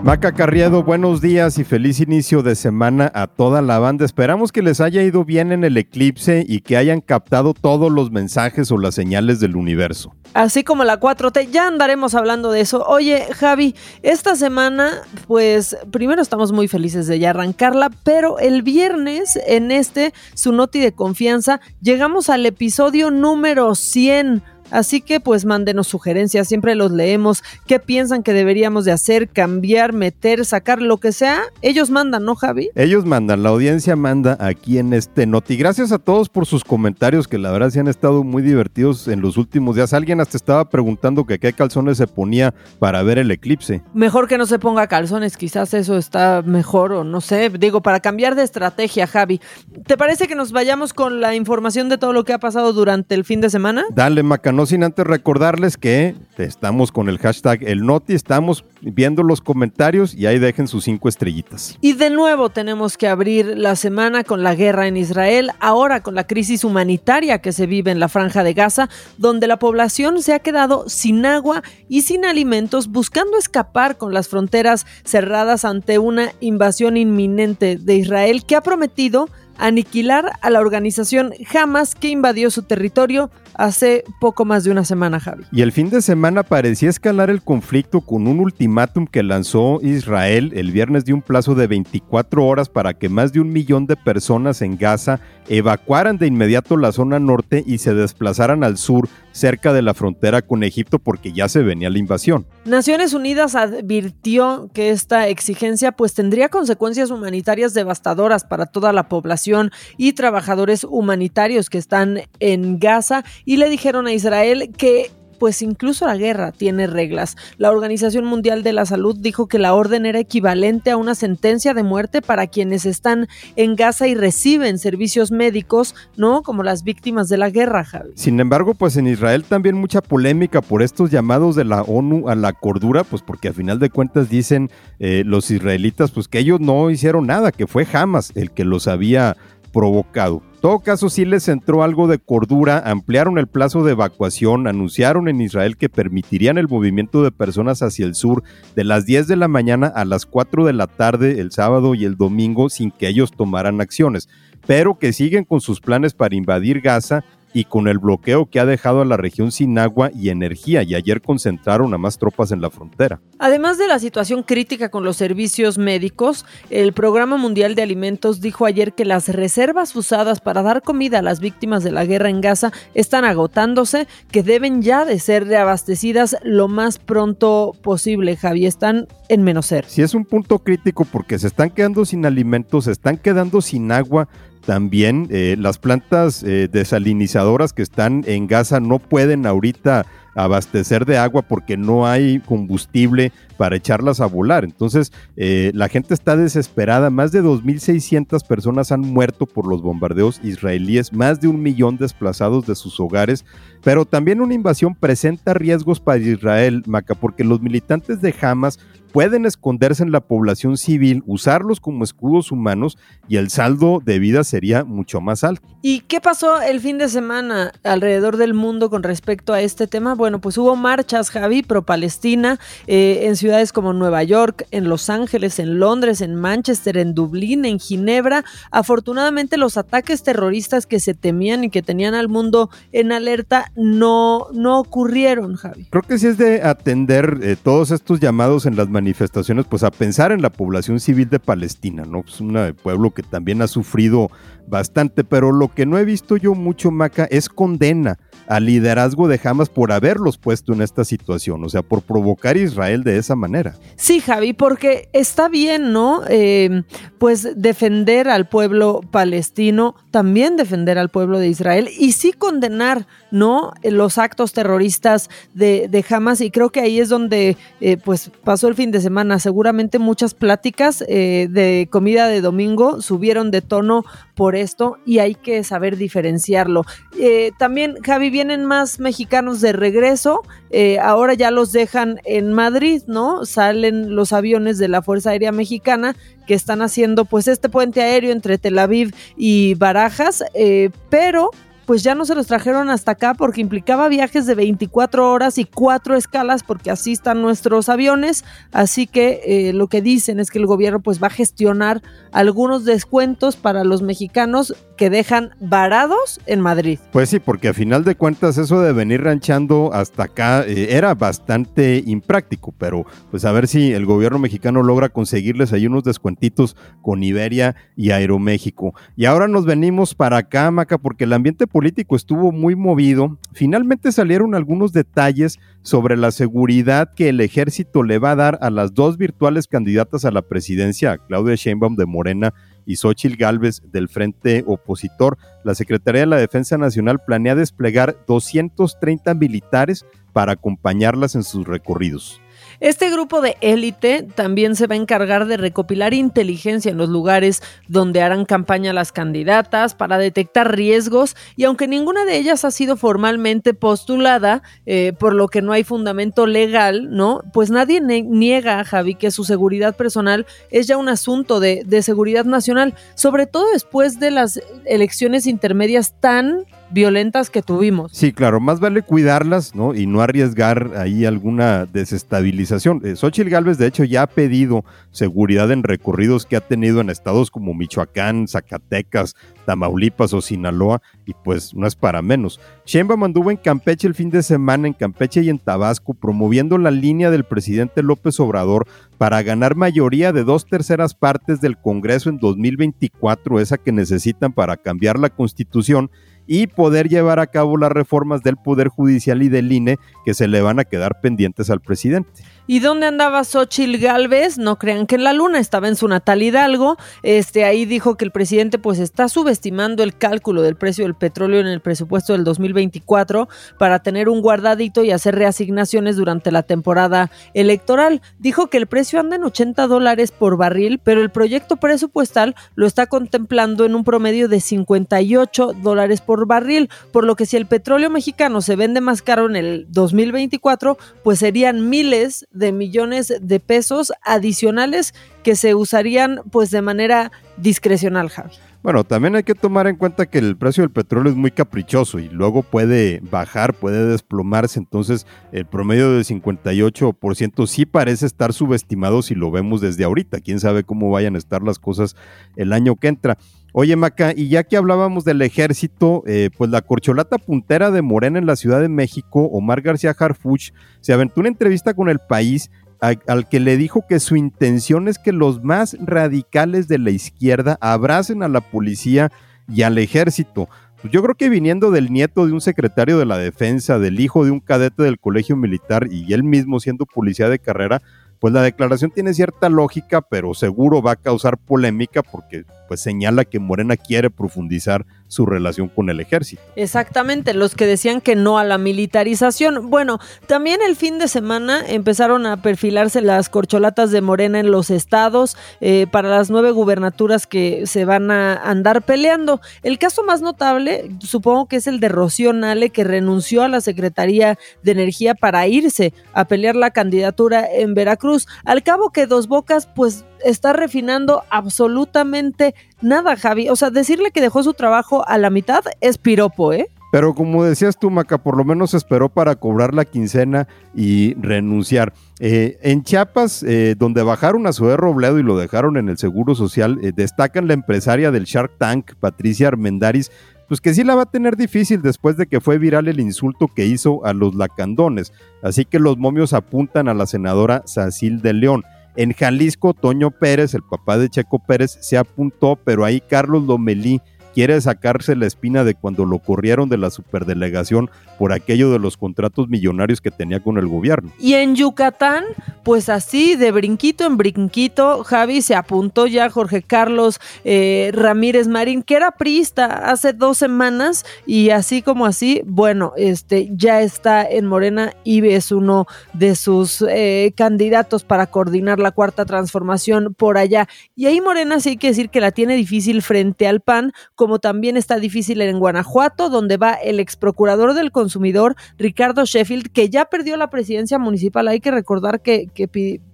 Maca 0.02 0.32
Carriado, 0.32 0.82
buenos 0.82 1.20
días 1.20 1.58
y 1.58 1.64
feliz 1.64 2.00
inicio 2.00 2.42
de 2.42 2.54
semana 2.54 3.12
a 3.14 3.26
toda 3.26 3.60
la 3.60 3.78
banda. 3.78 4.06
Esperamos 4.06 4.50
que 4.50 4.62
les 4.62 4.80
haya 4.80 5.02
ido 5.02 5.26
bien 5.26 5.52
en 5.52 5.62
el 5.62 5.76
eclipse 5.76 6.42
y 6.48 6.62
que 6.62 6.78
hayan 6.78 7.02
captado 7.02 7.52
todos 7.52 7.92
los 7.92 8.10
mensajes 8.10 8.72
o 8.72 8.78
las 8.78 8.94
señales 8.94 9.40
del 9.40 9.56
universo. 9.56 10.14
Así 10.32 10.64
como 10.64 10.84
la 10.84 10.98
4T, 10.98 11.50
ya 11.50 11.66
andaremos 11.66 12.14
hablando 12.14 12.50
de 12.50 12.62
eso. 12.62 12.82
Oye, 12.86 13.26
Javi, 13.34 13.74
esta 14.02 14.36
semana, 14.36 15.02
pues 15.26 15.76
primero 15.90 16.22
estamos 16.22 16.50
muy 16.50 16.66
felices 16.66 17.06
de 17.06 17.18
ya 17.18 17.30
arrancarla, 17.30 17.90
pero 18.02 18.38
el 18.38 18.62
viernes 18.62 19.38
en 19.46 19.70
este, 19.70 20.14
su 20.32 20.52
noti 20.52 20.80
de 20.80 20.92
confianza, 20.92 21.60
llegamos 21.82 22.30
al 22.30 22.46
episodio 22.46 23.10
número 23.10 23.74
100 23.74 24.42
Así 24.70 25.00
que 25.00 25.20
pues 25.20 25.44
mándenos 25.44 25.86
sugerencias, 25.86 26.48
siempre 26.48 26.74
los 26.74 26.90
leemos. 26.90 27.42
¿Qué 27.66 27.78
piensan 27.78 28.22
que 28.22 28.32
deberíamos 28.32 28.84
de 28.84 28.92
hacer? 28.92 29.28
Cambiar, 29.28 29.92
meter, 29.92 30.44
sacar, 30.44 30.80
lo 30.80 30.98
que 30.98 31.12
sea. 31.12 31.42
Ellos 31.62 31.90
mandan, 31.90 32.24
¿no, 32.24 32.34
Javi? 32.34 32.70
Ellos 32.74 33.04
mandan, 33.04 33.42
la 33.42 33.48
audiencia 33.48 33.96
manda 33.96 34.36
aquí 34.40 34.78
en 34.78 34.92
este 34.92 35.26
Noti. 35.26 35.56
Gracias 35.56 35.92
a 35.92 35.98
todos 35.98 36.28
por 36.28 36.46
sus 36.46 36.64
comentarios 36.64 37.26
que 37.26 37.38
la 37.38 37.50
verdad 37.50 37.70
se 37.70 37.80
han 37.80 37.88
estado 37.88 38.22
muy 38.22 38.42
divertidos 38.42 39.08
en 39.08 39.20
los 39.20 39.36
últimos 39.36 39.76
días. 39.76 39.92
Alguien 39.92 40.20
hasta 40.20 40.36
estaba 40.36 40.68
preguntando 40.68 41.26
que 41.26 41.38
qué 41.38 41.52
calzones 41.52 41.98
se 41.98 42.06
ponía 42.06 42.54
para 42.78 43.02
ver 43.02 43.18
el 43.18 43.30
eclipse. 43.30 43.82
Mejor 43.94 44.28
que 44.28 44.38
no 44.38 44.46
se 44.46 44.58
ponga 44.58 44.86
calzones, 44.86 45.36
quizás 45.36 45.74
eso 45.74 45.96
está 45.96 46.42
mejor 46.42 46.92
o 46.92 47.04
no 47.04 47.20
sé. 47.20 47.50
Digo, 47.50 47.82
para 47.82 48.00
cambiar 48.00 48.34
de 48.34 48.42
estrategia, 48.42 49.06
Javi. 49.06 49.40
¿Te 49.86 49.96
parece 49.96 50.28
que 50.28 50.34
nos 50.34 50.52
vayamos 50.52 50.92
con 50.92 51.20
la 51.20 51.34
información 51.34 51.88
de 51.88 51.98
todo 51.98 52.12
lo 52.12 52.24
que 52.24 52.32
ha 52.32 52.38
pasado 52.38 52.72
durante 52.72 53.14
el 53.14 53.24
fin 53.24 53.40
de 53.40 53.50
semana? 53.50 53.84
Dale, 53.90 54.22
Macano 54.22 54.59
no 54.60 54.66
sin 54.66 54.84
antes 54.84 55.06
recordarles 55.06 55.78
que 55.78 56.14
estamos 56.36 56.92
con 56.92 57.08
el 57.08 57.16
hashtag 57.16 57.66
El 57.66 57.86
Noti, 57.86 58.12
estamos 58.12 58.62
viendo 58.82 59.22
los 59.22 59.40
comentarios 59.40 60.14
y 60.14 60.26
ahí 60.26 60.38
dejen 60.38 60.68
sus 60.68 60.84
cinco 60.84 61.08
estrellitas. 61.08 61.78
Y 61.80 61.94
de 61.94 62.10
nuevo 62.10 62.50
tenemos 62.50 62.98
que 62.98 63.08
abrir 63.08 63.56
la 63.56 63.74
semana 63.74 64.22
con 64.22 64.42
la 64.42 64.54
guerra 64.54 64.86
en 64.86 64.98
Israel, 64.98 65.52
ahora 65.60 66.02
con 66.02 66.14
la 66.14 66.26
crisis 66.26 66.62
humanitaria 66.62 67.38
que 67.38 67.52
se 67.52 67.64
vive 67.64 67.90
en 67.90 68.00
la 68.00 68.10
franja 68.10 68.44
de 68.44 68.52
Gaza, 68.52 68.90
donde 69.16 69.46
la 69.46 69.58
población 69.58 70.20
se 70.20 70.34
ha 70.34 70.40
quedado 70.40 70.90
sin 70.90 71.24
agua 71.24 71.62
y 71.88 72.02
sin 72.02 72.26
alimentos, 72.26 72.88
buscando 72.88 73.38
escapar 73.38 73.96
con 73.96 74.12
las 74.12 74.28
fronteras 74.28 74.84
cerradas 75.04 75.64
ante 75.64 75.98
una 75.98 76.32
invasión 76.40 76.98
inminente 76.98 77.76
de 77.76 77.94
Israel 77.94 78.44
que 78.44 78.56
ha 78.56 78.60
prometido 78.60 79.30
aniquilar 79.60 80.32
a 80.40 80.50
la 80.50 80.60
organización 80.60 81.32
Hamas 81.54 81.94
que 81.94 82.08
invadió 82.08 82.50
su 82.50 82.62
territorio 82.62 83.30
hace 83.54 84.04
poco 84.20 84.44
más 84.46 84.64
de 84.64 84.70
una 84.70 84.84
semana, 84.84 85.20
Javi. 85.20 85.44
Y 85.52 85.60
el 85.60 85.72
fin 85.72 85.90
de 85.90 86.00
semana 86.00 86.42
parecía 86.42 86.88
escalar 86.88 87.28
el 87.28 87.42
conflicto 87.42 88.00
con 88.00 88.26
un 88.26 88.40
ultimátum 88.40 89.06
que 89.06 89.22
lanzó 89.22 89.80
Israel 89.82 90.52
el 90.54 90.72
viernes 90.72 91.04
de 91.04 91.12
un 91.12 91.20
plazo 91.20 91.54
de 91.54 91.66
24 91.66 92.44
horas 92.44 92.68
para 92.70 92.94
que 92.94 93.10
más 93.10 93.32
de 93.32 93.40
un 93.40 93.52
millón 93.52 93.86
de 93.86 93.96
personas 93.96 94.62
en 94.62 94.78
Gaza 94.78 95.20
evacuaran 95.48 96.16
de 96.16 96.26
inmediato 96.26 96.76
la 96.76 96.92
zona 96.92 97.18
norte 97.18 97.62
y 97.66 97.78
se 97.78 97.92
desplazaran 97.92 98.64
al 98.64 98.78
sur 98.78 99.08
cerca 99.32 99.72
de 99.72 99.82
la 99.82 99.94
frontera 99.94 100.42
con 100.42 100.62
Egipto 100.62 100.98
porque 100.98 101.32
ya 101.32 101.48
se 101.48 101.62
venía 101.62 101.90
la 101.90 101.98
invasión. 101.98 102.46
Naciones 102.64 103.12
Unidas 103.12 103.54
advirtió 103.56 104.70
que 104.72 104.90
esta 104.90 105.28
exigencia 105.28 105.92
pues 105.92 106.14
tendría 106.14 106.48
consecuencias 106.48 107.10
humanitarias 107.10 107.74
devastadoras 107.74 108.44
para 108.44 108.66
toda 108.66 108.92
la 108.92 109.08
población 109.08 109.49
y 109.96 110.12
trabajadores 110.12 110.84
humanitarios 110.84 111.70
que 111.70 111.78
están 111.78 112.22
en 112.40 112.78
Gaza. 112.78 113.24
Y 113.44 113.56
le 113.56 113.68
dijeron 113.68 114.06
a 114.06 114.12
Israel 114.12 114.72
que 114.76 115.10
pues 115.40 115.62
incluso 115.62 116.06
la 116.06 116.18
guerra 116.18 116.52
tiene 116.52 116.86
reglas. 116.86 117.34
La 117.56 117.70
Organización 117.70 118.26
Mundial 118.26 118.62
de 118.62 118.74
la 118.74 118.84
Salud 118.84 119.16
dijo 119.18 119.48
que 119.48 119.58
la 119.58 119.72
orden 119.72 120.04
era 120.04 120.18
equivalente 120.18 120.90
a 120.90 120.98
una 120.98 121.14
sentencia 121.14 121.72
de 121.72 121.82
muerte 121.82 122.20
para 122.20 122.46
quienes 122.46 122.84
están 122.84 123.26
en 123.56 123.74
Gaza 123.74 124.06
y 124.06 124.14
reciben 124.14 124.78
servicios 124.78 125.32
médicos, 125.32 125.94
¿no? 126.18 126.42
Como 126.42 126.62
las 126.62 126.84
víctimas 126.84 127.30
de 127.30 127.38
la 127.38 127.48
guerra, 127.48 127.84
Javi. 127.84 128.10
Sin 128.16 128.38
embargo, 128.38 128.74
pues 128.74 128.98
en 128.98 129.06
Israel 129.06 129.44
también 129.44 129.76
mucha 129.76 130.02
polémica 130.02 130.60
por 130.60 130.82
estos 130.82 131.10
llamados 131.10 131.56
de 131.56 131.64
la 131.64 131.82
ONU 131.82 132.28
a 132.28 132.34
la 132.34 132.52
cordura, 132.52 133.02
pues 133.02 133.22
porque 133.22 133.48
a 133.48 133.54
final 133.54 133.78
de 133.78 133.88
cuentas 133.88 134.28
dicen 134.28 134.70
eh, 134.98 135.22
los 135.24 135.50
israelitas, 135.50 136.10
pues 136.10 136.28
que 136.28 136.40
ellos 136.40 136.60
no 136.60 136.90
hicieron 136.90 137.26
nada, 137.26 137.50
que 137.50 137.66
fue 137.66 137.86
Hamas 137.90 138.30
el 138.34 138.50
que 138.50 138.66
los 138.66 138.88
había 138.88 139.38
provocado. 139.72 140.42
Todo 140.60 140.80
caso, 140.80 141.08
sí 141.08 141.24
les 141.24 141.48
entró 141.48 141.82
algo 141.82 142.06
de 142.06 142.18
cordura, 142.18 142.82
ampliaron 142.84 143.38
el 143.38 143.46
plazo 143.46 143.82
de 143.82 143.92
evacuación, 143.92 144.66
anunciaron 144.66 145.26
en 145.26 145.40
Israel 145.40 145.78
que 145.78 145.88
permitirían 145.88 146.58
el 146.58 146.68
movimiento 146.68 147.22
de 147.22 147.30
personas 147.30 147.80
hacia 147.80 148.04
el 148.04 148.14
sur 148.14 148.42
de 148.76 148.84
las 148.84 149.06
10 149.06 149.26
de 149.26 149.36
la 149.36 149.48
mañana 149.48 149.86
a 149.86 150.04
las 150.04 150.26
4 150.26 150.66
de 150.66 150.74
la 150.74 150.86
tarde 150.86 151.40
el 151.40 151.50
sábado 151.50 151.94
y 151.94 152.04
el 152.04 152.18
domingo 152.18 152.68
sin 152.68 152.90
que 152.90 153.08
ellos 153.08 153.32
tomaran 153.32 153.80
acciones, 153.80 154.28
pero 154.66 154.98
que 154.98 155.14
siguen 155.14 155.44
con 155.44 155.62
sus 155.62 155.80
planes 155.80 156.12
para 156.12 156.36
invadir 156.36 156.82
Gaza 156.82 157.24
y 157.52 157.64
con 157.64 157.88
el 157.88 157.98
bloqueo 157.98 158.46
que 158.46 158.60
ha 158.60 158.66
dejado 158.66 159.00
a 159.00 159.04
la 159.04 159.16
región 159.16 159.52
sin 159.52 159.78
agua 159.78 160.10
y 160.14 160.30
energía 160.30 160.82
y 160.82 160.94
ayer 160.94 161.20
concentraron 161.20 161.92
a 161.94 161.98
más 161.98 162.18
tropas 162.18 162.52
en 162.52 162.60
la 162.60 162.70
frontera. 162.70 163.20
Además 163.38 163.78
de 163.78 163.88
la 163.88 163.98
situación 163.98 164.42
crítica 164.42 164.90
con 164.90 165.04
los 165.04 165.16
servicios 165.16 165.78
médicos, 165.78 166.44
el 166.70 166.92
Programa 166.92 167.36
Mundial 167.36 167.74
de 167.74 167.82
Alimentos 167.82 168.40
dijo 168.40 168.66
ayer 168.66 168.92
que 168.92 169.04
las 169.04 169.28
reservas 169.28 169.94
usadas 169.96 170.40
para 170.40 170.62
dar 170.62 170.82
comida 170.82 171.18
a 171.18 171.22
las 171.22 171.40
víctimas 171.40 171.82
de 171.82 171.92
la 171.92 172.04
guerra 172.04 172.28
en 172.28 172.40
Gaza 172.40 172.72
están 172.94 173.24
agotándose, 173.24 174.06
que 174.30 174.42
deben 174.42 174.82
ya 174.82 175.04
de 175.04 175.18
ser 175.18 175.46
reabastecidas 175.46 176.36
lo 176.42 176.68
más 176.68 176.98
pronto 176.98 177.74
posible, 177.82 178.36
Javi, 178.36 178.66
están 178.66 179.08
en 179.28 179.42
menos 179.42 179.66
ser. 179.66 179.84
Sí 179.86 180.02
es 180.02 180.14
un 180.14 180.24
punto 180.24 180.58
crítico 180.58 181.04
porque 181.04 181.38
se 181.38 181.46
están 181.46 181.70
quedando 181.70 182.04
sin 182.04 182.26
alimentos, 182.26 182.84
se 182.84 182.92
están 182.92 183.16
quedando 183.16 183.60
sin 183.60 183.92
agua, 183.92 184.28
también 184.60 185.26
eh, 185.30 185.56
las 185.58 185.78
plantas 185.78 186.42
eh, 186.42 186.68
desalinizadoras 186.70 187.72
que 187.72 187.82
están 187.82 188.24
en 188.26 188.46
Gaza 188.46 188.80
no 188.80 188.98
pueden 188.98 189.46
ahorita 189.46 190.06
abastecer 190.34 191.04
de 191.06 191.18
agua 191.18 191.42
porque 191.42 191.76
no 191.76 192.06
hay 192.06 192.40
combustible 192.40 193.32
para 193.60 193.76
echarlas 193.76 194.22
a 194.22 194.26
volar. 194.26 194.64
Entonces, 194.64 195.12
eh, 195.36 195.70
la 195.74 195.90
gente 195.90 196.14
está 196.14 196.34
desesperada. 196.34 197.10
Más 197.10 197.30
de 197.30 197.42
2.600 197.42 198.46
personas 198.46 198.90
han 198.90 199.02
muerto 199.02 199.44
por 199.44 199.66
los 199.66 199.82
bombardeos 199.82 200.40
israelíes, 200.42 201.12
más 201.12 201.42
de 201.42 201.48
un 201.48 201.60
millón 201.60 201.98
desplazados 201.98 202.66
de 202.66 202.74
sus 202.74 202.98
hogares. 202.98 203.44
Pero 203.84 204.06
también 204.06 204.40
una 204.40 204.54
invasión 204.54 204.94
presenta 204.94 205.52
riesgos 205.52 206.00
para 206.00 206.16
Israel, 206.16 206.82
Maca, 206.86 207.14
porque 207.14 207.44
los 207.44 207.60
militantes 207.60 208.22
de 208.22 208.34
Hamas 208.40 208.78
pueden 209.10 209.44
esconderse 209.44 210.02
en 210.02 210.12
la 210.12 210.20
población 210.20 210.76
civil, 210.76 211.22
usarlos 211.26 211.80
como 211.80 212.04
escudos 212.04 212.52
humanos 212.52 212.96
y 213.28 213.36
el 213.36 213.50
saldo 213.50 214.00
de 214.04 214.18
vida 214.18 214.44
sería 214.44 214.84
mucho 214.84 215.20
más 215.20 215.44
alto. 215.44 215.66
¿Y 215.82 216.00
qué 216.00 216.20
pasó 216.20 216.60
el 216.60 216.80
fin 216.80 216.98
de 216.98 217.08
semana 217.08 217.72
alrededor 217.82 218.36
del 218.36 218.54
mundo 218.54 218.90
con 218.90 219.02
respecto 219.02 219.52
a 219.52 219.60
este 219.60 219.86
tema? 219.86 220.14
Bueno, 220.14 220.40
pues 220.40 220.56
hubo 220.58 220.76
marchas, 220.76 221.30
Javi, 221.30 221.62
pro-Palestina, 221.62 222.58
eh, 222.86 223.22
en 223.24 223.36
ciudades 223.50 223.72
como 223.72 223.92
Nueva 223.92 224.22
York, 224.22 224.68
en 224.70 224.88
Los 224.88 225.10
Ángeles, 225.10 225.58
en 225.58 225.80
Londres, 225.80 226.20
en 226.20 226.36
Manchester, 226.36 226.96
en 226.96 227.16
Dublín, 227.16 227.64
en 227.64 227.80
Ginebra. 227.80 228.44
Afortunadamente 228.70 229.56
los 229.56 229.76
ataques 229.76 230.22
terroristas 230.22 230.86
que 230.86 231.00
se 231.00 231.14
temían 231.14 231.64
y 231.64 231.70
que 231.70 231.82
tenían 231.82 232.14
al 232.14 232.28
mundo 232.28 232.70
en 232.92 233.10
alerta 233.10 233.72
no, 233.74 234.46
no 234.52 234.78
ocurrieron, 234.78 235.56
Javi. 235.56 235.88
Creo 235.90 236.04
que 236.04 236.16
sí 236.20 236.28
es 236.28 236.38
de 236.38 236.62
atender 236.62 237.40
eh, 237.42 237.56
todos 237.60 237.90
estos 237.90 238.20
llamados 238.20 238.66
en 238.66 238.76
las 238.76 238.88
manifestaciones, 238.88 239.66
pues 239.68 239.82
a 239.82 239.90
pensar 239.90 240.30
en 240.30 240.42
la 240.42 240.50
población 240.50 241.00
civil 241.00 241.28
de 241.28 241.40
Palestina, 241.40 242.04
¿no? 242.04 242.22
Es 242.28 242.40
un 242.40 242.76
pueblo 242.80 243.10
que 243.10 243.24
también 243.24 243.62
ha 243.62 243.66
sufrido 243.66 244.30
bastante, 244.68 245.24
pero 245.24 245.50
lo 245.50 245.74
que 245.74 245.86
no 245.86 245.98
he 245.98 246.04
visto 246.04 246.36
yo 246.36 246.54
mucho, 246.54 246.92
Maca, 246.92 247.24
es 247.24 247.48
condena 247.48 248.16
al 248.50 248.66
liderazgo 248.66 249.28
de 249.28 249.40
Hamas 249.44 249.68
por 249.68 249.92
haberlos 249.92 250.36
puesto 250.36 250.72
en 250.72 250.82
esta 250.82 251.04
situación, 251.04 251.62
o 251.64 251.68
sea, 251.68 251.82
por 251.82 252.02
provocar 252.02 252.56
a 252.56 252.58
Israel 252.58 253.04
de 253.04 253.16
esa 253.16 253.36
manera. 253.36 253.76
Sí, 253.94 254.18
Javi, 254.18 254.54
porque 254.54 255.08
está 255.12 255.48
bien, 255.48 255.92
¿no? 255.92 256.22
Eh, 256.28 256.82
pues 257.18 257.48
defender 257.54 258.28
al 258.28 258.48
pueblo 258.48 259.02
palestino, 259.08 259.94
también 260.10 260.56
defender 260.56 260.98
al 260.98 261.10
pueblo 261.10 261.38
de 261.38 261.46
Israel 261.46 261.88
y 261.96 262.10
sí 262.10 262.32
condenar, 262.32 263.06
¿no? 263.30 263.72
Los 263.84 264.18
actos 264.18 264.52
terroristas 264.52 265.30
de, 265.54 265.86
de 265.88 266.04
Hamas 266.10 266.40
y 266.40 266.50
creo 266.50 266.70
que 266.70 266.80
ahí 266.80 266.98
es 266.98 267.08
donde, 267.08 267.56
eh, 267.80 267.98
pues, 267.98 268.32
pasó 268.42 268.66
el 268.66 268.74
fin 268.74 268.90
de 268.90 269.00
semana. 269.00 269.38
Seguramente 269.38 270.00
muchas 270.00 270.34
pláticas 270.34 271.04
eh, 271.06 271.46
de 271.48 271.86
comida 271.88 272.26
de 272.26 272.40
domingo 272.40 273.00
subieron 273.00 273.52
de 273.52 273.62
tono 273.62 274.04
por 274.34 274.56
esto 274.56 274.96
y 275.04 275.18
hay 275.18 275.34
que 275.34 275.62
saber 275.62 275.98
diferenciarlo. 275.98 276.84
Eh, 277.18 277.52
también, 277.58 277.96
Javi, 278.02 278.30
vienen 278.40 278.64
más 278.64 279.00
mexicanos 279.00 279.60
de 279.60 279.74
regreso, 279.74 280.40
eh, 280.70 280.98
ahora 280.98 281.34
ya 281.34 281.50
los 281.50 281.72
dejan 281.72 282.22
en 282.24 282.54
Madrid, 282.54 283.02
¿no? 283.06 283.44
Salen 283.44 284.16
los 284.16 284.32
aviones 284.32 284.78
de 284.78 284.88
la 284.88 285.02
Fuerza 285.02 285.28
Aérea 285.28 285.52
Mexicana 285.52 286.16
que 286.46 286.54
están 286.54 286.80
haciendo 286.80 287.26
pues 287.26 287.48
este 287.48 287.68
puente 287.68 288.00
aéreo 288.00 288.32
entre 288.32 288.56
Tel 288.56 288.78
Aviv 288.78 289.14
y 289.36 289.74
Barajas, 289.74 290.42
eh, 290.54 290.88
pero 291.10 291.50
pues 291.86 292.02
ya 292.02 292.14
no 292.14 292.24
se 292.24 292.34
los 292.34 292.46
trajeron 292.46 292.90
hasta 292.90 293.12
acá 293.12 293.34
porque 293.34 293.60
implicaba 293.60 294.08
viajes 294.08 294.46
de 294.46 294.54
24 294.54 295.30
horas 295.30 295.58
y 295.58 295.64
cuatro 295.64 296.16
escalas 296.16 296.62
porque 296.62 296.90
así 296.90 297.12
están 297.12 297.42
nuestros 297.42 297.88
aviones. 297.88 298.44
Así 298.72 299.06
que 299.06 299.40
eh, 299.44 299.72
lo 299.72 299.88
que 299.88 300.02
dicen 300.02 300.40
es 300.40 300.50
que 300.50 300.58
el 300.58 300.66
gobierno 300.66 301.00
pues 301.00 301.22
va 301.22 301.28
a 301.28 301.30
gestionar 301.30 302.02
algunos 302.32 302.84
descuentos 302.84 303.56
para 303.56 303.84
los 303.84 304.02
mexicanos 304.02 304.74
que 304.96 305.10
dejan 305.10 305.50
varados 305.60 306.40
en 306.46 306.60
Madrid. 306.60 306.98
Pues 307.10 307.30
sí, 307.30 307.40
porque 307.40 307.68
a 307.68 307.74
final 307.74 308.04
de 308.04 308.16
cuentas 308.16 308.58
eso 308.58 308.82
de 308.82 308.92
venir 308.92 309.22
ranchando 309.22 309.90
hasta 309.94 310.24
acá 310.24 310.62
eh, 310.66 310.88
era 310.90 311.14
bastante 311.14 312.02
impráctico, 312.06 312.74
pero 312.76 313.06
pues 313.30 313.44
a 313.46 313.52
ver 313.52 313.66
si 313.66 313.92
el 313.92 314.04
gobierno 314.04 314.38
mexicano 314.38 314.82
logra 314.82 315.08
conseguirles 315.08 315.72
ahí 315.72 315.86
unos 315.86 316.04
descuentitos 316.04 316.76
con 317.00 317.22
Iberia 317.22 317.76
y 317.96 318.10
Aeroméxico. 318.10 318.94
Y 319.16 319.24
ahora 319.24 319.48
nos 319.48 319.64
venimos 319.64 320.14
para 320.14 320.36
acá, 320.36 320.70
Maca, 320.70 320.98
porque 320.98 321.24
el 321.24 321.32
ambiente 321.32 321.66
político 321.66 321.79
estuvo 322.16 322.52
muy 322.52 322.76
movido. 322.76 323.38
Finalmente 323.52 324.12
salieron 324.12 324.54
algunos 324.54 324.92
detalles 324.92 325.58
sobre 325.82 326.16
la 326.16 326.30
seguridad 326.30 327.12
que 327.14 327.28
el 327.28 327.40
ejército 327.40 328.02
le 328.02 328.18
va 328.18 328.32
a 328.32 328.36
dar 328.36 328.58
a 328.60 328.70
las 328.70 328.94
dos 328.94 329.16
virtuales 329.16 329.66
candidatas 329.66 330.24
a 330.24 330.30
la 330.30 330.42
presidencia, 330.42 331.18
Claudia 331.18 331.54
Sheinbaum 331.54 331.96
de 331.96 332.06
Morena 332.06 332.54
y 332.86 332.96
Xochil 332.96 333.36
Gálvez 333.36 333.82
del 333.90 334.08
Frente 334.08 334.64
Opositor. 334.66 335.38
La 335.64 335.74
Secretaría 335.74 336.22
de 336.22 336.26
la 336.26 336.36
Defensa 336.36 336.76
Nacional 336.78 337.20
planea 337.24 337.54
desplegar 337.54 338.16
230 338.26 339.34
militares 339.34 340.04
para 340.32 340.52
acompañarlas 340.52 341.34
en 341.34 341.42
sus 341.42 341.66
recorridos. 341.66 342.40
Este 342.80 343.10
grupo 343.10 343.42
de 343.42 343.58
élite 343.60 344.26
también 344.34 344.74
se 344.74 344.86
va 344.86 344.94
a 344.94 344.98
encargar 344.98 345.46
de 345.46 345.58
recopilar 345.58 346.14
inteligencia 346.14 346.90
en 346.90 346.96
los 346.96 347.10
lugares 347.10 347.62
donde 347.88 348.22
harán 348.22 348.46
campaña 348.46 348.94
las 348.94 349.12
candidatas 349.12 349.94
para 349.94 350.16
detectar 350.16 350.74
riesgos 350.74 351.36
y 351.56 351.64
aunque 351.64 351.86
ninguna 351.86 352.24
de 352.24 352.38
ellas 352.38 352.64
ha 352.64 352.70
sido 352.70 352.96
formalmente 352.96 353.74
postulada, 353.74 354.62
eh, 354.86 355.12
por 355.18 355.34
lo 355.34 355.48
que 355.48 355.60
no 355.60 355.72
hay 355.72 355.84
fundamento 355.84 356.46
legal, 356.46 357.14
¿no? 357.14 357.42
Pues 357.52 357.70
nadie 357.70 358.00
niega, 358.00 358.82
Javi, 358.84 359.14
que 359.14 359.30
su 359.30 359.44
seguridad 359.44 359.94
personal 359.94 360.46
es 360.70 360.86
ya 360.86 360.96
un 360.96 361.10
asunto 361.10 361.60
de, 361.60 361.82
de 361.84 362.00
seguridad 362.00 362.46
nacional, 362.46 362.94
sobre 363.14 363.46
todo 363.46 363.70
después 363.72 364.18
de 364.20 364.30
las 364.30 364.58
elecciones 364.86 365.46
intermedias 365.46 366.14
tan 366.18 366.64
violentas 366.90 367.50
que 367.50 367.62
tuvimos. 367.62 368.12
Sí, 368.12 368.32
claro, 368.32 368.60
más 368.60 368.80
vale 368.80 369.02
cuidarlas, 369.02 369.74
¿no? 369.74 369.94
Y 369.94 370.06
no 370.06 370.20
arriesgar 370.20 370.92
ahí 370.96 371.24
alguna 371.24 371.86
desestabilización. 371.86 373.00
Eh, 373.04 373.16
Xochitl 373.16 373.48
Galvez, 373.48 373.78
de 373.78 373.86
hecho, 373.86 374.04
ya 374.04 374.22
ha 374.22 374.26
pedido 374.26 374.84
seguridad 375.10 375.70
en 375.70 375.82
recorridos 375.82 376.46
que 376.46 376.56
ha 376.56 376.60
tenido 376.60 377.00
en 377.00 377.10
estados 377.10 377.50
como 377.50 377.74
Michoacán, 377.74 378.48
Zacatecas, 378.48 379.36
Tamaulipas 379.64 380.32
o 380.32 380.40
Sinaloa, 380.40 381.02
y 381.26 381.34
pues 381.44 381.74
no 381.74 381.86
es 381.86 381.94
para 381.94 382.22
menos. 382.22 382.60
Sheinbaum 382.86 383.20
manduvo 383.20 383.50
en 383.50 383.56
Campeche 383.56 384.08
el 384.08 384.14
fin 384.14 384.30
de 384.30 384.42
semana, 384.42 384.88
en 384.88 384.94
Campeche 384.94 385.42
y 385.42 385.48
en 385.48 385.58
Tabasco, 385.58 386.14
promoviendo 386.14 386.78
la 386.78 386.90
línea 386.90 387.30
del 387.30 387.44
presidente 387.44 388.02
López 388.02 388.40
Obrador 388.40 388.86
para 389.18 389.42
ganar 389.42 389.76
mayoría 389.76 390.32
de 390.32 390.44
dos 390.44 390.66
terceras 390.66 391.14
partes 391.14 391.60
del 391.60 391.76
Congreso 391.76 392.30
en 392.30 392.38
2024, 392.38 393.60
esa 393.60 393.78
que 393.78 393.92
necesitan 393.92 394.52
para 394.52 394.76
cambiar 394.76 395.18
la 395.18 395.30
constitución 395.30 396.10
y 396.52 396.66
poder 396.66 397.08
llevar 397.08 397.38
a 397.38 397.46
cabo 397.46 397.76
las 397.76 397.92
reformas 397.92 398.42
del 398.42 398.56
Poder 398.56 398.88
Judicial 398.88 399.40
y 399.40 399.48
del 399.48 399.70
INE 399.70 399.98
que 400.24 400.34
se 400.34 400.48
le 400.48 400.60
van 400.60 400.80
a 400.80 400.84
quedar 400.84 401.20
pendientes 401.20 401.70
al 401.70 401.80
presidente. 401.80 402.42
¿Y 402.66 402.80
dónde 402.80 403.06
andaba 403.06 403.44
Xochil 403.44 403.98
Gálvez? 403.98 404.58
No 404.58 404.76
crean 404.76 405.06
que 405.06 405.14
en 405.14 405.24
la 405.24 405.32
luna, 405.32 405.60
estaba 405.60 405.86
en 405.86 405.94
su 405.94 406.08
natal 406.08 406.42
Hidalgo. 406.42 406.96
Este, 407.22 407.64
ahí 407.64 407.84
dijo 407.84 408.16
que 408.16 408.24
el 408.24 408.32
presidente 408.32 408.78
pues 408.78 408.98
está 408.98 409.28
subestimando 409.28 410.02
el 410.02 410.16
cálculo 410.16 410.62
del 410.62 410.76
precio 410.76 411.04
del 411.04 411.14
petróleo 411.14 411.60
en 411.60 411.68
el 411.68 411.80
presupuesto 411.80 412.32
del 412.32 412.42
2024 412.42 413.48
para 413.78 414.00
tener 414.00 414.28
un 414.28 414.40
guardadito 414.40 415.04
y 415.04 415.12
hacer 415.12 415.36
reasignaciones 415.36 416.16
durante 416.16 416.50
la 416.50 416.64
temporada 416.64 417.30
electoral. 417.54 418.22
Dijo 418.40 418.68
que 418.68 418.78
el 418.78 418.88
precio 418.88 419.20
anda 419.20 419.36
en 419.36 419.44
80 419.44 419.86
dólares 419.86 420.32
por 420.32 420.56
barril, 420.56 421.00
pero 421.02 421.22
el 421.22 421.30
proyecto 421.30 421.76
presupuestal 421.76 422.56
lo 422.74 422.86
está 422.86 423.06
contemplando 423.06 423.84
en 423.84 423.94
un 423.94 424.02
promedio 424.02 424.48
de 424.48 424.60
58 424.60 425.74
dólares 425.82 426.20
por 426.20 426.39
barril, 426.46 426.90
por 427.12 427.24
lo 427.24 427.36
que 427.36 427.46
si 427.46 427.56
el 427.56 427.66
petróleo 427.66 428.10
mexicano 428.10 428.60
se 428.60 428.76
vende 428.76 429.00
más 429.00 429.22
caro 429.22 429.48
en 429.48 429.56
el 429.56 429.86
2024, 429.90 430.98
pues 431.22 431.38
serían 431.38 431.88
miles 431.88 432.46
de 432.50 432.72
millones 432.72 433.32
de 433.40 433.60
pesos 433.60 434.12
adicionales 434.22 435.14
que 435.42 435.56
se 435.56 435.74
usarían 435.74 436.42
pues 436.50 436.70
de 436.70 436.82
manera 436.82 437.32
discrecional, 437.56 438.28
Javi. 438.28 438.52
Bueno, 438.82 439.04
también 439.04 439.36
hay 439.36 439.42
que 439.42 439.54
tomar 439.54 439.86
en 439.88 439.96
cuenta 439.96 440.24
que 440.24 440.38
el 440.38 440.56
precio 440.56 440.82
del 440.82 440.90
petróleo 440.90 441.30
es 441.30 441.36
muy 441.36 441.50
caprichoso 441.50 442.18
y 442.18 442.30
luego 442.30 442.62
puede 442.62 443.20
bajar, 443.30 443.74
puede 443.74 444.06
desplomarse, 444.06 444.78
entonces 444.78 445.26
el 445.52 445.66
promedio 445.66 446.12
del 446.12 446.24
58% 446.24 447.66
sí 447.66 447.84
parece 447.84 448.24
estar 448.24 448.54
subestimado 448.54 449.20
si 449.20 449.34
lo 449.34 449.50
vemos 449.50 449.82
desde 449.82 450.04
ahorita, 450.04 450.40
quién 450.40 450.60
sabe 450.60 450.82
cómo 450.82 451.10
vayan 451.10 451.34
a 451.34 451.38
estar 451.38 451.62
las 451.62 451.78
cosas 451.78 452.16
el 452.56 452.72
año 452.72 452.96
que 452.96 453.08
entra. 453.08 453.36
Oye, 453.72 453.94
Maca, 453.94 454.32
y 454.34 454.48
ya 454.48 454.64
que 454.64 454.76
hablábamos 454.76 455.24
del 455.24 455.42
ejército, 455.42 456.24
eh, 456.26 456.50
pues 456.56 456.70
la 456.70 456.82
corcholata 456.82 457.38
puntera 457.38 457.90
de 457.90 458.02
Morena 458.02 458.38
en 458.38 458.46
la 458.46 458.56
Ciudad 458.56 458.80
de 458.80 458.88
México, 458.88 459.44
Omar 459.52 459.80
García 459.80 460.14
Harfuch, 460.18 460.72
se 461.00 461.12
aventó 461.12 461.40
una 461.40 461.50
entrevista 461.50 461.94
con 461.94 462.08
el 462.08 462.18
país 462.18 462.70
al 463.00 463.48
que 463.48 463.60
le 463.60 463.78
dijo 463.78 464.04
que 464.06 464.20
su 464.20 464.36
intención 464.36 465.08
es 465.08 465.18
que 465.18 465.32
los 465.32 465.64
más 465.64 465.96
radicales 466.00 466.86
de 466.86 466.98
la 466.98 467.10
izquierda 467.10 467.78
abracen 467.80 468.42
a 468.42 468.48
la 468.48 468.60
policía 468.60 469.32
y 469.66 469.82
al 469.82 469.96
ejército. 469.96 470.68
Pues 471.00 471.10
yo 471.10 471.22
creo 471.22 471.34
que 471.34 471.48
viniendo 471.48 471.90
del 471.90 472.12
nieto 472.12 472.46
de 472.46 472.52
un 472.52 472.60
secretario 472.60 473.18
de 473.18 473.24
la 473.24 473.38
defensa, 473.38 473.98
del 473.98 474.20
hijo 474.20 474.44
de 474.44 474.50
un 474.50 474.60
cadete 474.60 475.02
del 475.02 475.18
colegio 475.18 475.56
militar 475.56 476.08
y 476.10 476.30
él 476.34 476.44
mismo 476.44 476.78
siendo 476.78 477.06
policía 477.06 477.48
de 477.48 477.58
carrera, 477.58 478.02
pues 478.38 478.52
la 478.52 478.62
declaración 478.62 479.10
tiene 479.10 479.32
cierta 479.32 479.70
lógica, 479.70 480.20
pero 480.20 480.52
seguro 480.52 481.00
va 481.00 481.12
a 481.12 481.16
causar 481.16 481.56
polémica 481.56 482.22
porque 482.22 482.64
pues 482.90 483.02
señala 483.02 483.44
que 483.44 483.60
Morena 483.60 483.96
quiere 483.96 484.30
profundizar 484.30 485.06
su 485.28 485.46
relación 485.46 485.86
con 485.86 486.10
el 486.10 486.18
ejército. 486.18 486.60
Exactamente, 486.74 487.54
los 487.54 487.76
que 487.76 487.86
decían 487.86 488.20
que 488.20 488.34
no 488.34 488.58
a 488.58 488.64
la 488.64 488.78
militarización. 488.78 489.90
Bueno, 489.90 490.18
también 490.48 490.80
el 490.84 490.96
fin 490.96 491.20
de 491.20 491.28
semana 491.28 491.84
empezaron 491.86 492.46
a 492.46 492.62
perfilarse 492.62 493.20
las 493.20 493.48
corcholatas 493.48 494.10
de 494.10 494.22
Morena 494.22 494.58
en 494.58 494.72
los 494.72 494.90
estados 494.90 495.56
eh, 495.80 496.08
para 496.10 496.30
las 496.30 496.50
nueve 496.50 496.72
gubernaturas 496.72 497.46
que 497.46 497.86
se 497.86 498.04
van 498.04 498.32
a 498.32 498.56
andar 498.56 499.02
peleando. 499.02 499.60
El 499.84 500.00
caso 500.00 500.24
más 500.24 500.42
notable, 500.42 501.12
supongo 501.20 501.66
que 501.68 501.76
es 501.76 501.86
el 501.86 502.00
de 502.00 502.08
Rocío 502.08 502.52
Nale, 502.52 502.90
que 502.90 503.04
renunció 503.04 503.62
a 503.62 503.68
la 503.68 503.80
Secretaría 503.80 504.58
de 504.82 504.90
Energía 504.90 505.36
para 505.36 505.68
irse 505.68 506.12
a 506.32 506.46
pelear 506.46 506.74
la 506.74 506.90
candidatura 506.90 507.64
en 507.72 507.94
Veracruz. 507.94 508.48
Al 508.64 508.82
cabo 508.82 509.10
que 509.10 509.28
Dos 509.28 509.46
Bocas, 509.46 509.86
pues 509.86 510.24
está 510.44 510.72
refinando 510.72 511.42
absolutamente 511.50 512.74
nada, 513.00 513.36
Javi. 513.36 513.68
O 513.68 513.76
sea, 513.76 513.90
decirle 513.90 514.30
que 514.30 514.40
dejó 514.40 514.62
su 514.62 514.74
trabajo 514.74 515.26
a 515.28 515.38
la 515.38 515.50
mitad 515.50 515.82
es 516.00 516.18
piropo, 516.18 516.72
¿eh? 516.72 516.88
Pero 517.10 517.34
como 517.34 517.64
decías 517.64 517.98
tú, 517.98 518.08
Maca, 518.08 518.38
por 518.38 518.56
lo 518.56 518.64
menos 518.64 518.94
esperó 518.94 519.28
para 519.28 519.56
cobrar 519.56 519.94
la 519.94 520.04
quincena 520.04 520.68
y 520.94 521.34
renunciar. 521.34 522.12
Eh, 522.38 522.78
en 522.82 523.02
Chiapas, 523.02 523.64
eh, 523.64 523.96
donde 523.98 524.22
bajaron 524.22 524.66
a 524.66 524.72
Zoé 524.72 524.96
Robledo 524.96 525.38
y 525.38 525.42
lo 525.42 525.58
dejaron 525.58 525.96
en 525.96 526.08
el 526.08 526.18
Seguro 526.18 526.54
Social, 526.54 527.00
eh, 527.02 527.12
destacan 527.14 527.66
la 527.66 527.74
empresaria 527.74 528.30
del 528.30 528.44
Shark 528.44 528.78
Tank, 528.78 529.14
Patricia 529.18 529.68
Armendaris, 529.68 530.30
pues 530.68 530.80
que 530.80 530.94
sí 530.94 531.02
la 531.02 531.16
va 531.16 531.22
a 531.22 531.26
tener 531.26 531.56
difícil 531.56 532.00
después 532.00 532.36
de 532.36 532.46
que 532.46 532.60
fue 532.60 532.78
viral 532.78 533.08
el 533.08 533.18
insulto 533.18 533.66
que 533.66 533.86
hizo 533.86 534.24
a 534.24 534.32
los 534.32 534.54
lacandones. 534.54 535.32
Así 535.64 535.84
que 535.84 535.98
los 535.98 536.16
momios 536.16 536.52
apuntan 536.52 537.08
a 537.08 537.14
la 537.14 537.26
senadora 537.26 537.82
Sacil 537.86 538.40
de 538.40 538.52
León. 538.52 538.84
En 539.16 539.32
Jalisco, 539.32 539.94
Toño 539.94 540.30
Pérez, 540.30 540.74
el 540.74 540.82
papá 540.82 541.18
de 541.18 541.28
Checo 541.28 541.58
Pérez, 541.58 541.98
se 542.00 542.16
apuntó, 542.16 542.76
pero 542.76 543.04
ahí 543.04 543.20
Carlos 543.20 543.64
Lomelí 543.64 544.20
quiere 544.54 544.80
sacarse 544.80 545.36
la 545.36 545.46
espina 545.46 545.84
de 545.84 545.94
cuando 545.94 546.24
lo 546.24 546.38
corrieron 546.38 546.88
de 546.88 546.98
la 546.98 547.10
superdelegación 547.10 548.10
por 548.38 548.52
aquello 548.52 548.90
de 548.90 548.98
los 548.98 549.16
contratos 549.16 549.68
millonarios 549.68 550.20
que 550.20 550.30
tenía 550.30 550.60
con 550.60 550.78
el 550.78 550.86
gobierno. 550.86 551.30
Y 551.38 551.54
en 551.54 551.76
Yucatán, 551.76 552.44
pues 552.82 553.08
así, 553.08 553.54
de 553.56 553.70
brinquito 553.70 554.24
en 554.24 554.36
brinquito, 554.36 555.24
Javi 555.24 555.60
se 555.60 555.74
apuntó 555.74 556.26
ya 556.26 556.48
Jorge 556.48 556.82
Carlos 556.82 557.38
eh, 557.64 558.10
Ramírez 558.14 558.66
Marín, 558.66 559.02
que 559.02 559.16
era 559.16 559.32
priista 559.32 559.86
hace 559.86 560.32
dos 560.32 560.56
semanas, 560.58 561.26
y 561.46 561.70
así 561.70 562.00
como 562.02 562.24
así, 562.26 562.62
bueno, 562.64 563.12
este 563.16 563.68
ya 563.72 564.00
está 564.00 564.42
en 564.48 564.66
Morena 564.66 565.12
y 565.24 565.46
es 565.46 565.70
uno 565.70 566.06
de 566.32 566.56
sus 566.56 567.04
eh, 567.08 567.52
candidatos 567.56 568.24
para 568.24 568.46
coordinar 568.46 568.98
la 568.98 569.10
cuarta 569.10 569.44
transformación 569.44 570.34
por 570.34 570.56
allá. 570.56 570.88
Y 571.14 571.26
ahí 571.26 571.40
Morena 571.40 571.80
sí 571.80 571.90
hay 571.90 571.96
que 571.96 572.08
decir 572.08 572.30
que 572.30 572.40
la 572.40 572.52
tiene 572.52 572.74
difícil 572.74 573.22
frente 573.22 573.66
al 573.66 573.80
PAN, 573.80 574.12
como 574.40 574.58
también 574.58 574.96
está 574.96 575.18
difícil 575.18 575.60
en 575.60 575.78
Guanajuato, 575.78 576.48
donde 576.48 576.78
va 576.78 576.94
el 576.94 577.20
ex 577.20 577.36
procurador 577.36 577.92
del 577.92 578.10
consumidor, 578.10 578.74
Ricardo 578.96 579.44
Sheffield, 579.44 579.92
que 579.92 580.08
ya 580.08 580.24
perdió 580.24 580.56
la 580.56 580.70
presidencia 580.70 581.18
municipal. 581.18 581.68
Hay 581.68 581.80
que 581.80 581.90
recordar 581.90 582.40
que, 582.40 582.70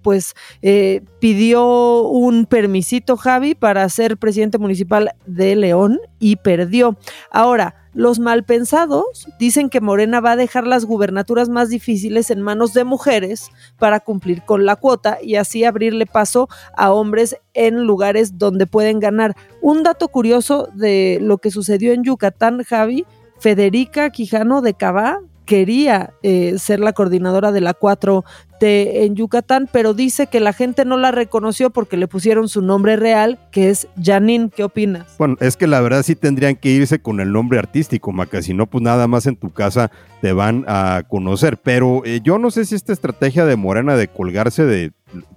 pues 0.01 0.33
eh, 0.61 1.03
pidió 1.21 2.01
un 2.01 2.45
permisito 2.45 3.15
Javi 3.15 3.55
para 3.55 3.87
ser 3.87 4.17
presidente 4.17 4.57
municipal 4.57 5.11
de 5.25 5.55
León 5.55 6.01
y 6.19 6.35
perdió. 6.35 6.97
Ahora, 7.31 7.86
los 7.97 8.19
malpensados 8.19 9.27
dicen 9.39 9.71
que 9.71 9.81
Morena 9.81 10.19
va 10.19 10.33
a 10.33 10.35
dejar 10.35 10.67
las 10.67 10.85
gubernaturas 10.85 11.49
más 11.49 11.69
difíciles 11.69 12.29
en 12.29 12.43
manos 12.43 12.75
de 12.75 12.83
mujeres 12.83 13.49
para 13.79 13.99
cumplir 13.99 14.43
con 14.43 14.67
la 14.67 14.75
cuota 14.75 15.17
y 15.19 15.33
así 15.33 15.63
abrirle 15.63 16.05
paso 16.05 16.47
a 16.75 16.93
hombres 16.93 17.37
en 17.55 17.85
lugares 17.85 18.37
donde 18.37 18.67
pueden 18.67 18.99
ganar. 18.99 19.35
Un 19.61 19.81
dato 19.81 20.09
curioso 20.09 20.69
de 20.75 21.17
lo 21.23 21.39
que 21.39 21.49
sucedió 21.49 21.91
en 21.91 22.03
Yucatán, 22.03 22.61
Javi, 22.61 23.07
Federica 23.39 24.11
Quijano 24.11 24.61
de 24.61 24.75
Cabá 24.75 25.19
quería 25.47 26.13
eh, 26.21 26.59
ser 26.59 26.79
la 26.79 26.93
coordinadora 26.93 27.51
de 27.51 27.61
la 27.61 27.73
4T 27.73 28.25
en 28.59 29.15
Yucatán, 29.15 29.67
pero 29.71 29.95
dice 29.95 30.27
que 30.27 30.39
la 30.39 30.53
gente 30.53 30.85
no 30.85 30.97
la 30.97 31.09
reconoció 31.11 31.71
porque 31.71 31.97
le 31.97 32.07
pusieron 32.07 32.49
su 32.49 32.61
nombre 32.61 32.97
real, 32.97 33.39
que 33.51 33.69
es 33.69 33.87
Janine. 33.99 34.51
¿Qué 34.55 34.63
opinas? 34.63 35.15
Bueno, 35.17 35.37
es 35.39 35.57
que 35.57 35.65
la 35.65 35.81
verdad 35.81 36.03
sí 36.03 36.15
tendrían 36.15 36.55
que 36.55 36.69
irse 36.69 36.99
con 36.99 37.19
el 37.21 37.31
nombre 37.31 37.57
artístico, 37.57 38.11
Maca, 38.11 38.41
si 38.43 38.53
no, 38.53 38.67
pues 38.67 38.83
nada 38.83 39.07
más 39.07 39.25
en 39.25 39.37
tu 39.37 39.49
casa 39.49 39.89
te 40.21 40.33
van 40.33 40.65
a 40.67 41.03
conocer. 41.07 41.57
Pero 41.57 42.03
eh, 42.05 42.19
yo 42.21 42.37
no 42.37 42.51
sé 42.51 42.65
si 42.65 42.75
esta 42.75 42.93
estrategia 42.93 43.45
de 43.45 43.55
Morena 43.55 43.95
de 43.95 44.09
colgarse 44.09 44.65
de 44.65 44.91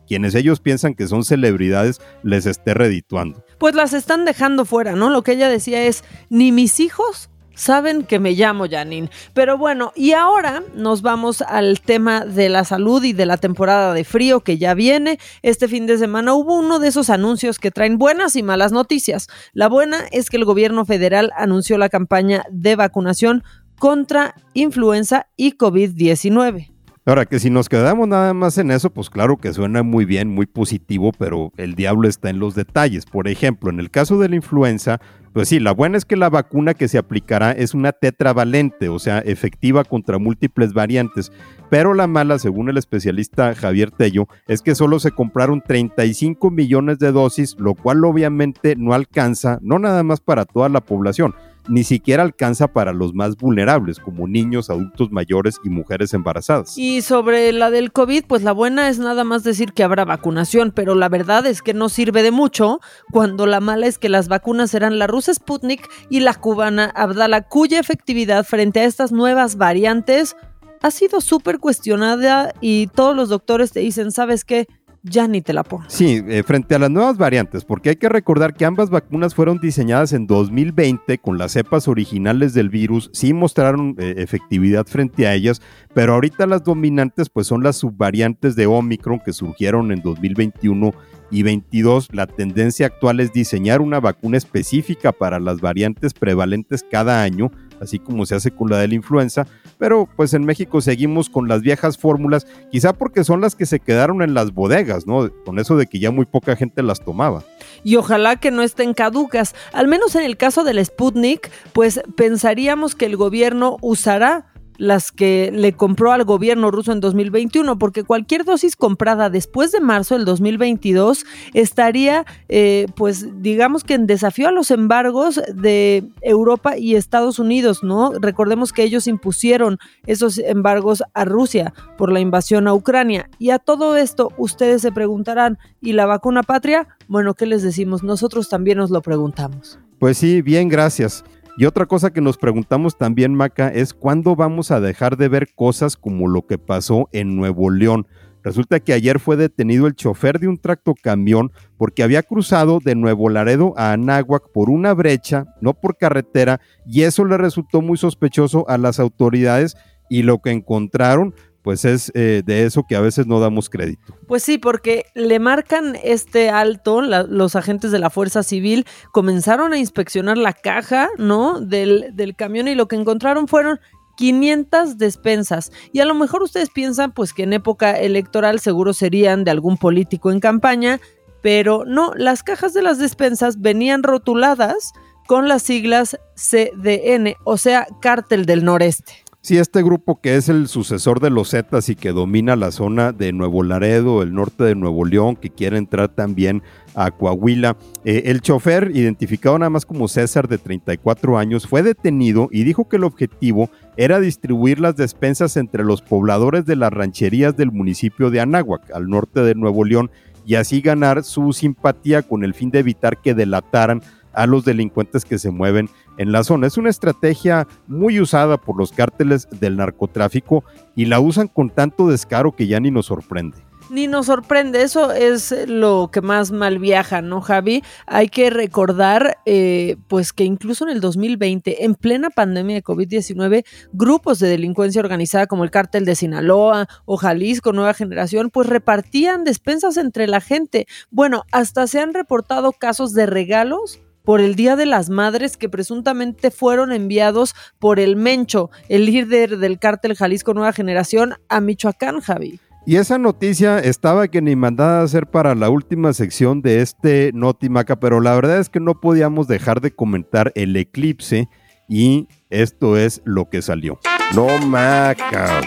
quienes 0.09 0.35
ellos 0.35 0.59
piensan 0.59 0.95
que 0.95 1.07
son 1.07 1.25
celebridades 1.25 2.01
les 2.25 2.47
esté 2.47 2.75
redituando. 2.75 3.45
Pues 3.59 3.77
las 3.77 3.93
están 3.93 4.25
dejando 4.25 4.65
fuera, 4.65 4.97
¿no? 4.97 5.09
Lo 5.09 5.23
que 5.23 5.33
ella 5.33 5.49
decía 5.49 5.85
es, 5.85 6.03
ni 6.31 6.51
mis 6.51 6.81
hijos 6.81 7.31
saben 7.61 8.05
que 8.05 8.19
me 8.19 8.33
llamo 8.33 8.67
Janine. 8.69 9.11
Pero 9.35 9.59
bueno, 9.59 9.93
y 9.95 10.13
ahora 10.13 10.63
nos 10.75 11.03
vamos 11.03 11.43
al 11.43 11.81
tema 11.81 12.25
de 12.25 12.49
la 12.49 12.65
salud 12.65 13.05
y 13.05 13.13
de 13.13 13.27
la 13.27 13.37
temporada 13.37 13.93
de 13.93 14.05
frío 14.05 14.41
que 14.41 14.57
ya 14.57 14.75
viene. 14.75 15.19
Este 15.43 15.69
fin 15.69 15.87
de 15.87 15.99
semana 15.99 16.35
hubo 16.35 16.59
uno 16.59 16.79
de 16.79 16.89
esos 16.89 17.11
anuncios 17.11 17.59
que 17.59 17.71
traen 17.71 17.99
buenas 17.99 18.35
y 18.37 18.43
malas 18.43 18.73
noticias. 18.73 19.29
La 19.53 19.69
buena 19.69 20.05
es 20.11 20.31
que 20.31 20.39
el 20.39 20.47
gobierno 20.47 20.87
federal 20.87 21.33
anunció 21.37 21.77
la 21.77 21.91
campaña 21.91 22.45
de 22.51 22.77
vacunación 22.77 23.45
contra 23.79 24.35
influenza 24.55 25.27
y 25.37 25.53
COVID-19. 25.53 26.71
Ahora, 27.07 27.25
que 27.25 27.41
si 27.41 27.51
nos 27.51 27.69
quedamos 27.69 28.07
nada 28.09 28.35
más 28.35 28.57
en 28.59 28.71
eso, 28.71 28.91
pues 28.91 29.11
claro 29.11 29.39
que 29.39 29.53
suena 29.53 29.83
muy 29.83 30.05
bien, 30.05 30.29
muy 30.29 30.47
positivo, 30.47 31.13
pero 31.19 31.51
el 31.57 31.75
diablo 31.75 32.09
está 32.09 32.31
en 32.31 32.39
los 32.39 32.55
detalles. 32.55 33.05
Por 33.05 33.27
ejemplo, 33.27 33.71
en 33.71 33.81
el 33.81 33.91
caso 33.91 34.19
de 34.19 34.29
la 34.29 34.37
influenza, 34.37 35.01
pues 35.33 35.49
sí, 35.49 35.61
la 35.61 35.73
buena 35.73 35.97
es 35.97 36.05
que 36.05 36.17
la 36.17 36.29
vacuna 36.29 36.75
que 36.75 36.89
se 36.89 36.99
aplicará 36.99 37.53
es 37.53 37.75
una 37.75 37.93
tetravalente, 37.93 38.89
o 38.89 38.99
sea, 38.99 39.19
efectiva 39.21 39.85
contra 39.85 40.19
múltiples 40.19 40.73
variantes. 40.73 41.31
Pero 41.71 41.95
la 41.95 42.09
mala, 42.09 42.39
según 42.39 42.69
el 42.69 42.77
especialista 42.77 43.55
Javier 43.55 43.93
Tello, 43.93 44.27
es 44.49 44.61
que 44.61 44.75
solo 44.75 44.99
se 44.99 45.13
compraron 45.13 45.63
35 45.65 46.51
millones 46.51 46.99
de 46.99 47.13
dosis, 47.13 47.57
lo 47.59 47.75
cual 47.75 48.05
obviamente 48.05 48.75
no 48.77 48.93
alcanza, 48.93 49.59
no 49.63 49.79
nada 49.79 50.03
más 50.03 50.21
para 50.21 50.45
toda 50.47 50.69
la 50.69 50.81
población, 50.81 51.35
ni 51.69 51.85
siquiera 51.85 52.23
alcanza 52.23 52.69
para 52.69 52.93
los 52.93 53.15
más 53.15 53.37
vulnerables, 53.37 54.01
como 54.01 54.27
niños, 54.27 54.71
adultos 54.71 55.11
mayores 55.11 55.61
y 55.65 55.71
mujeres 55.71 56.13
embarazadas. 56.15 56.77
Y 56.77 57.03
sobre 57.03 57.53
la 57.53 57.71
del 57.71 57.93
COVID, 57.93 58.25
pues 58.27 58.43
la 58.43 58.53
buena 58.53 58.89
es 58.89 58.99
nada 58.99 59.25
más 59.25 59.45
decir 59.45 59.73
que 59.73 59.85
habrá 59.85 60.05
vacunación, 60.05 60.73
pero 60.75 60.95
la 60.95 61.09
verdad 61.09 61.47
es 61.47 61.63
que 61.63 61.75
no 61.75 61.89
sirve 61.89 62.23
de 62.23 62.31
mucho 62.31 62.81
cuando 63.13 63.47
la 63.47 63.61
mala 63.61 63.87
es 63.87 63.99
que 63.99 64.09
las 64.09 64.29
vacunas 64.29 64.71
serán 64.71 64.99
la 64.99 65.07
Sputnik 65.27 65.89
y 66.09 66.21
la 66.21 66.35
cubana 66.35 66.93
Abdala, 66.95 67.43
cuya 67.43 67.81
efectividad 67.81 68.45
frente 68.45 68.81
a 68.81 68.85
estas 68.85 69.13
nuevas 69.13 69.57
variantes 69.57 70.37
ha 70.83 70.91
sido 70.91 71.21
súper 71.21 71.59
cuestionada 71.59 72.55
y 72.61 72.87
todos 72.89 73.15
los 73.15 73.29
doctores 73.29 73.73
te 73.73 73.81
dicen, 73.81 74.13
¿sabes 74.13 74.45
qué? 74.45 74.67
Ya 75.03 75.27
ni 75.29 75.41
te 75.41 75.53
la 75.53 75.63
pongo. 75.63 75.85
Sí, 75.89 76.23
eh, 76.29 76.43
frente 76.43 76.75
a 76.75 76.79
las 76.79 76.91
nuevas 76.91 77.17
variantes, 77.17 77.65
porque 77.65 77.91
hay 77.91 77.97
que 77.97 78.09
recordar 78.09 78.55
que 78.55 78.65
ambas 78.65 78.91
vacunas 78.91 79.35
fueron 79.35 79.59
diseñadas 79.59 80.13
en 80.13 80.27
2020 80.27 81.19
con 81.19 81.39
las 81.39 81.53
cepas 81.53 81.89
originales 81.89 82.53
del 82.53 82.69
virus, 82.69 83.11
sí 83.13 83.33
mostraron 83.33 83.97
eh, 83.99 84.15
efectividad 84.19 84.87
frente 84.87 85.27
a 85.27 85.35
ellas, 85.35 85.63
pero 85.95 86.15
ahorita 86.15 86.47
las 86.47 86.65
dominantes 86.65 87.31
pues 87.31 87.47
son 87.47 87.63
las 87.63 87.77
subvariantes 87.77 88.57
de 88.57 88.67
Omicron 88.67 89.21
que 89.25 89.33
surgieron 89.33 89.93
en 89.93 90.03
2021 90.03 90.93
y 91.31 91.43
22. 91.43 92.09
La 92.13 92.27
tendencia 92.27 92.87
actual 92.87 93.21
es 93.21 93.33
diseñar 93.33 93.81
una 93.81 94.01
vacuna 94.01 94.37
específica 94.37 95.13
para 95.13 95.41
las 95.41 95.61
variantes 95.61 96.13
prevalentes 96.13 96.85
cada 96.89 97.23
año 97.23 97.51
así 97.81 97.99
como 97.99 98.27
se 98.27 98.35
hace 98.35 98.51
con 98.51 98.71
la 98.71 98.79
de 98.79 98.89
la 98.89 98.95
influenza, 98.95 99.47
pero 99.79 100.09
pues 100.17 100.35
en 100.35 100.45
México 100.45 100.81
seguimos 100.81 101.31
con 101.31 101.49
las 101.49 101.63
viejas 101.63 101.99
fórmulas, 101.99 102.47
quizá 102.71 102.93
porque 102.93 103.25
son 103.25 103.41
las 103.41 103.55
que 103.55 103.67
se 103.67 103.81
quedaron 103.81 104.23
en 104.23 104.35
las 104.35 104.53
bodegas, 104.53 105.07
¿no? 105.07 105.31
Con 105.45 105.59
eso 105.59 105.77
de 105.77 105.87
que 105.87 105.99
ya 105.99 106.11
muy 106.11 106.27
poca 106.27 106.57
gente 106.57 106.83
las 106.83 107.01
tomaba. 107.01 107.43
Y 107.83 107.97
ojalá 107.97 108.37
que 108.37 108.51
no 108.51 108.63
estén 108.63 108.95
caducas. 108.95 109.55
Al 109.73 109.89
menos 109.89 110.15
en 110.15 110.23
el 110.23 110.37
caso 110.37 110.65
del 110.65 110.85
Sputnik, 110.85 111.51
pues 111.73 112.01
pensaríamos 112.17 112.95
que 112.95 113.07
el 113.07 113.17
gobierno 113.17 113.79
usará 113.81 114.50
las 114.81 115.13
que 115.13 115.53
le 115.55 115.75
compró 115.75 116.11
al 116.11 116.25
gobierno 116.25 116.71
ruso 116.71 116.91
en 116.91 117.01
2021, 117.01 117.79
porque 117.79 118.03
cualquier 118.03 118.47
dosis 118.47 118.77
comprada 118.77 119.29
después 119.29 119.73
de 119.73 119.81
marzo 119.81 120.15
del 120.17 120.25
2022 120.25 121.27
estaría, 121.53 122.25
eh, 122.49 122.87
pues 122.97 123.43
digamos 123.43 123.85
que 123.85 123.93
en 123.93 124.07
desafío 124.07 124.49
a 124.49 124.53
los 124.53 124.71
embargos 124.71 125.39
de 125.55 126.05
Europa 126.23 126.79
y 126.79 126.97
Estados 126.97 127.39
Unidos, 127.39 127.85
¿no? 127.85 128.13
Recordemos 128.19 128.73
que 128.73 128.83
ellos 128.83 129.07
impusieron 129.07 129.79
esos 130.07 130.39
embargos 130.39 131.03
a 131.13 131.27
Rusia 131.27 131.75
por 131.99 132.11
la 132.11 132.21
invasión 132.21 132.67
a 132.67 132.73
Ucrania. 132.73 133.29
Y 133.39 133.51
a 133.51 133.59
todo 133.59 133.99
esto, 133.99 134.33
ustedes 134.39 134.81
se 134.81 134.93
preguntarán, 134.93 135.59
¿y 135.83 135.93
la 135.93 136.07
vacuna 136.07 136.43
patria? 136.43 136.89
Bueno, 137.07 137.35
¿qué 137.35 137.45
les 137.45 137.63
decimos? 137.63 138.03
Nosotros 138.03 138.49
también 138.49 138.79
nos 138.79 138.91
lo 138.91 139.03
preguntamos. 139.03 139.79
Pues 139.99 140.17
sí, 140.17 140.41
bien, 140.41 140.71
gracias. 140.71 141.23
Y 141.57 141.67
otra 141.67 141.87
cosa 141.87 142.13
que 142.13 142.21
nos 142.21 142.39
preguntamos 142.39 142.97
también, 142.97 143.35
Maca, 143.35 143.69
es 143.69 143.93
cuándo 143.93 144.37
vamos 144.37 144.71
a 144.71 144.81
dejar 144.81 145.17
de 145.17 145.29
ver 145.29 145.55
cosas 145.55 145.97
como 145.97 146.29
lo 146.29 146.47
que 146.47 146.59
pasó 146.59 147.09
en 147.13 147.37
Nuevo 147.37 147.71
León. 147.71 148.07
Resulta 148.43 148.81
que 148.81 148.95
ayer 148.95 149.19
fue 149.21 149.37
detenido 149.37 149.87
el 149.87 149.95
chofer 149.95 150.39
de 150.39 150.49
un 150.49 150.57
tractocamión 150.57 151.53
porque 151.77 152.03
había 152.03 152.23
cruzado 152.23 152.79
de 152.83 152.95
Nuevo 152.95 153.29
Laredo 153.29 153.75
a 153.77 153.93
Anáhuac 153.93 154.51
por 154.53 154.71
una 154.71 154.95
brecha, 154.95 155.45
no 155.61 155.75
por 155.75 155.99
carretera, 155.99 156.61
y 156.87 157.03
eso 157.03 157.25
le 157.27 157.37
resultó 157.37 157.83
muy 157.83 157.99
sospechoso 157.99 158.67
a 158.69 158.79
las 158.79 158.99
autoridades 158.99 159.77
y 160.09 160.23
lo 160.23 160.39
que 160.39 160.51
encontraron 160.51 161.35
pues 161.63 161.85
es 161.85 162.11
eh, 162.15 162.43
de 162.45 162.65
eso 162.65 162.85
que 162.89 162.97
a 162.97 163.01
veces 163.01 163.27
no 163.27 163.41
damos 163.41 163.69
crédito. 163.69 164.15
Pues 164.27 164.43
sí, 164.43 164.59
porque 164.59 165.05
le 165.15 165.39
marcan 165.39 165.97
este 166.03 166.51
alto, 166.51 167.03
los 167.03 167.57
agentes 167.57 167.91
de 167.93 167.99
la 167.99 168.11
Fuerza 168.11 168.43
Civil 168.43 168.87
comenzaron 169.13 169.73
a 169.73 169.79
inspeccionar 169.79 170.39
la 170.39 170.53
caja, 170.53 171.09
¿no? 171.19 171.61
Del, 171.61 172.11
del 172.15 172.37
camión 172.37 172.69
y 172.69 172.75
lo 172.75 172.89
que 172.89 172.97
encontraron 172.97 173.49
fueron 173.49 173.81
500 174.17 174.99
despensas. 174.99 175.73
Y 175.93 176.01
a 176.01 176.05
lo 176.05 176.15
mejor 176.15 176.43
ustedes 176.43 176.71
piensan 176.71 177.13
pues 177.13 177.33
que 177.33 177.45
en 177.45 177.53
época 177.53 177.99
electoral 177.99 178.61
seguro 178.61 178.93
serían 178.93 179.45
de 179.45 179.51
algún 179.51 179.79
político 179.79 180.31
en 180.31 180.41
campaña, 180.41 181.01
pero 181.43 181.85
no, 181.87 182.13
las 182.15 182.43
cajas 182.43 182.75
de 182.75 182.83
las 182.83 182.99
despensas 182.99 183.61
venían 183.61 184.03
rotuladas 184.03 184.93
con 185.27 185.49
las 185.49 185.63
siglas 185.63 186.19
CDN, 186.35 187.35
o 187.45 187.57
sea, 187.57 187.87
Cártel 188.01 188.47
del 188.47 188.65
Noreste. 188.65 189.25
Sí, 189.43 189.57
este 189.57 189.83
grupo 189.83 190.21
que 190.21 190.37
es 190.37 190.51
el 190.51 190.69
sucesor 190.69 191.19
de 191.19 191.31
los 191.31 191.53
Zetas 191.53 191.89
y 191.89 191.97
que 191.97 192.13
domina 192.13 192.57
la 192.57 192.71
zona 192.71 193.13
de 193.13 193.33
Nuevo 193.33 193.63
Laredo, 193.63 194.23
el 194.23 194.35
norte 194.35 194.65
de 194.65 194.75
Nuevo 194.75 195.07
León, 195.07 195.35
que 195.35 195.49
quiere 195.49 195.79
entrar 195.79 196.11
también 196.11 196.63
a 196.95 197.11
Coahuila. 197.11 197.79
Eh, 198.05 198.25
el 198.27 198.43
chofer, 198.43 198.91
identificado 198.95 199.59
nada 199.59 199.71
más 199.71 199.87
como 199.87 200.09
César 200.09 200.47
de 200.47 200.59
34 200.59 201.39
años, 201.39 201.67
fue 201.67 201.83
detenido 201.83 202.51
y 202.53 202.65
dijo 202.65 202.87
que 202.87 202.97
el 202.97 203.05
objetivo 203.05 203.71
era 203.97 204.21
distribuir 204.21 204.79
las 204.79 204.97
despensas 204.97 205.57
entre 205.57 205.85
los 205.85 206.03
pobladores 206.03 206.67
de 206.67 206.77
las 206.77 206.93
rancherías 206.93 207.57
del 207.57 207.73
municipio 207.73 208.29
de 208.29 208.41
Anáhuac, 208.41 208.91
al 208.93 209.09
norte 209.09 209.41
de 209.41 209.55
Nuevo 209.55 209.87
León, 209.87 210.11
y 210.45 210.57
así 210.57 210.83
ganar 210.83 211.25
su 211.25 211.55
simpatía 211.55 212.23
con 212.23 212.45
el 212.45 212.53
fin 212.53 212.71
de 212.71 212.81
evitar 212.81 213.23
que 213.23 213.35
delataran 213.35 214.03
a 214.33 214.47
los 214.47 214.65
delincuentes 214.65 215.25
que 215.25 215.39
se 215.39 215.51
mueven 215.51 215.89
en 216.19 216.33
la 216.33 216.45
zona. 216.45 216.67
Es 216.67 216.77
una 216.77 216.91
estrategia 216.91 217.67
muy 217.87 218.21
usada 218.21 218.57
por 218.57 218.77
los 218.77 218.93
cárteles 218.93 219.49
del 219.51 219.77
narcotráfico 219.77 220.65
y 220.95 221.07
la 221.07 221.21
usan 221.21 221.49
con 221.49 221.71
tanto 221.71 222.09
descaro 222.09 222.53
que 222.53 222.67
ya 222.67 222.81
ni 222.81 222.91
nos 222.91 223.07
sorprende 223.07 223.71
ni 223.91 224.07
nos 224.07 224.27
sorprende. 224.27 224.83
Eso 224.83 225.13
es 225.13 225.53
lo 225.67 226.11
que 226.13 226.23
más 226.23 226.53
mal 226.53 226.79
viaja, 226.79 227.21
¿no, 227.21 227.41
Javi? 227.41 227.83
Hay 228.07 228.29
que 228.29 228.49
recordar, 228.49 229.39
eh, 229.45 229.97
pues, 230.09 230.33
que 230.33 230.45
incluso 230.45 230.85
en 230.85 230.91
el 230.91 231.01
2020, 231.01 231.85
en 231.85 231.95
plena 231.95 232.31
pandemia 232.31 232.77
de 232.77 232.85
COVID-19, 232.85 233.65
grupos 233.93 234.39
de 234.39 234.49
delincuencia 234.49 235.01
organizada 235.01 235.47
como 235.47 235.65
el 235.65 235.71
Cártel 235.71 236.05
de 236.05 236.15
Sinaloa 236.15 236.89
o 237.05 237.17
Jalisco 237.17 237.73
Nueva 237.73 237.95
Generación, 237.95 238.51
pues 238.51 238.69
repartían 238.69 239.45
despensas 239.45 239.97
entre 239.97 240.27
la 240.27 240.41
gente. 240.41 240.87
Bueno, 241.11 241.45
hasta 241.53 241.87
se 241.87 242.01
han 242.01 242.15
reportado 242.15 242.73
casos 242.73 243.13
de 243.13 243.27
regalos 243.27 244.01
por 244.25 244.41
el 244.41 244.55
Día 244.55 244.77
de 244.77 244.87
las 244.87 245.11
Madres 245.11 245.57
que 245.57 245.69
presuntamente 245.69 246.51
fueron 246.51 246.93
enviados 246.93 247.55
por 247.79 248.01
el 248.01 248.17
Mencho, 248.17 248.71
el 248.89 249.07
líder 249.07 249.59
del 249.59 249.79
cártel 249.79 250.15
Jalisco 250.15 250.55
Nueva 250.55 250.73
Generación, 250.73 251.35
a 251.49 251.61
Michoacán, 251.61 252.21
Javi. 252.21 252.61
Y 252.87 252.97
esa 252.97 253.19
noticia 253.19 253.79
estaba 253.79 254.29
que 254.29 254.41
ni 254.41 254.57
mandada 254.57 255.01
a 255.01 255.05
hacer 255.05 255.27
para 255.27 255.55
la 255.55 255.69
última 255.69 256.13
sección 256.13 256.63
de 256.63 256.81
este 256.81 257.31
Notimaca, 257.35 258.01
pero 258.01 258.21
la 258.21 258.35
verdad 258.35 258.59
es 258.59 258.69
que 258.69 258.81
no 258.81 259.01
podíamos 259.01 259.47
dejar 259.49 259.81
de 259.81 259.91
comentar 259.91 260.51
el 260.55 260.75
eclipse 260.77 261.49
y 261.89 262.29
esto 262.49 262.97
es 262.97 263.21
lo 263.25 263.51
que 263.51 263.63
salió. 263.63 263.99
No 264.35 264.59
maca 264.59 265.61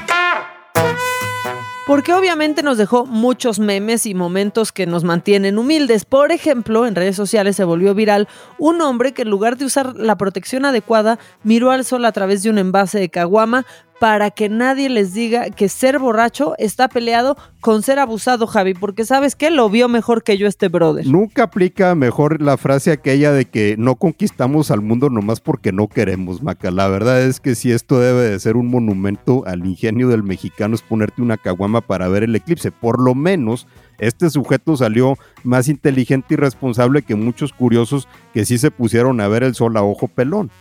porque 1.86 2.14
obviamente 2.14 2.64
nos 2.64 2.78
dejó 2.78 3.06
muchos 3.06 3.60
memes 3.60 4.06
y 4.06 4.14
momentos 4.14 4.72
que 4.72 4.86
nos 4.86 5.04
mantienen 5.04 5.58
humildes. 5.58 6.06
Por 6.06 6.32
ejemplo, 6.32 6.86
en 6.86 6.96
redes 6.96 7.16
sociales 7.16 7.56
se 7.56 7.64
volvió 7.64 7.94
viral 7.94 8.28
un 8.58 8.82
hombre 8.82 9.14
que 9.14 9.24
en 9.24 9.30
lugar 9.30 9.58
de 9.58 9.66
usar 9.66 9.96
la 9.98 10.18
protección 10.18 10.66
adecuada, 10.66 11.20
miró 11.44 11.72
al 11.72 11.84
sol 11.84 12.06
a 12.06 12.12
través 12.12 12.44
de 12.44 12.50
un 12.50 12.58
envase 12.58 13.00
de 13.00 13.10
caguama, 13.10 13.66
para 14.04 14.32
que 14.32 14.50
nadie 14.50 14.90
les 14.90 15.14
diga 15.14 15.50
que 15.50 15.70
ser 15.70 15.98
borracho 15.98 16.56
está 16.58 16.90
peleado 16.90 17.38
con 17.62 17.84
ser 17.84 18.00
abusado, 18.00 18.48
Javi, 18.48 18.74
porque 18.74 19.06
sabes 19.06 19.34
que 19.38 19.50
lo 19.50 19.70
vio 19.70 19.88
mejor 19.88 20.24
que 20.24 20.38
yo 20.38 20.46
este 20.46 20.68
brother. 20.68 21.08
Nunca 21.08 21.44
aplica 21.44 21.96
mejor 21.96 22.42
la 22.42 22.58
frase 22.58 22.92
aquella 22.92 23.32
de 23.32 23.46
que 23.46 23.78
no 23.78 23.96
conquistamos 23.96 24.72
al 24.72 24.82
mundo 24.82 25.10
nomás 25.10 25.40
porque 25.40 25.72
no 25.72 25.88
queremos, 25.88 26.44
Maca. 26.44 26.70
La 26.70 26.90
verdad 26.90 27.22
es 27.22 27.40
que 27.40 27.56
si 27.56 27.72
esto 27.72 27.98
debe 27.98 28.24
de 28.24 28.40
ser 28.42 28.58
un 28.58 28.68
monumento 28.68 29.46
al 29.48 29.66
ingenio 29.66 30.10
del 30.10 30.22
mexicano 30.22 30.76
es 30.76 30.82
ponerte 30.82 31.22
una 31.22 31.38
caguama 31.38 31.80
para 31.80 32.10
ver 32.10 32.24
el 32.24 32.36
eclipse. 32.36 32.72
Por 32.74 33.02
lo 33.02 33.16
menos 33.16 33.68
este 34.00 34.30
sujeto 34.30 34.76
salió 34.76 35.18
más 35.44 35.70
inteligente 35.70 36.34
y 36.34 36.36
responsable 36.36 37.04
que 37.04 37.16
muchos 37.16 37.54
curiosos 37.54 38.10
que 38.34 38.44
sí 38.44 38.58
se 38.58 38.70
pusieron 38.70 39.22
a 39.22 39.30
ver 39.30 39.44
el 39.44 39.56
sol 39.56 39.78
a 39.78 39.84
ojo 39.84 40.10
pelón. 40.10 40.52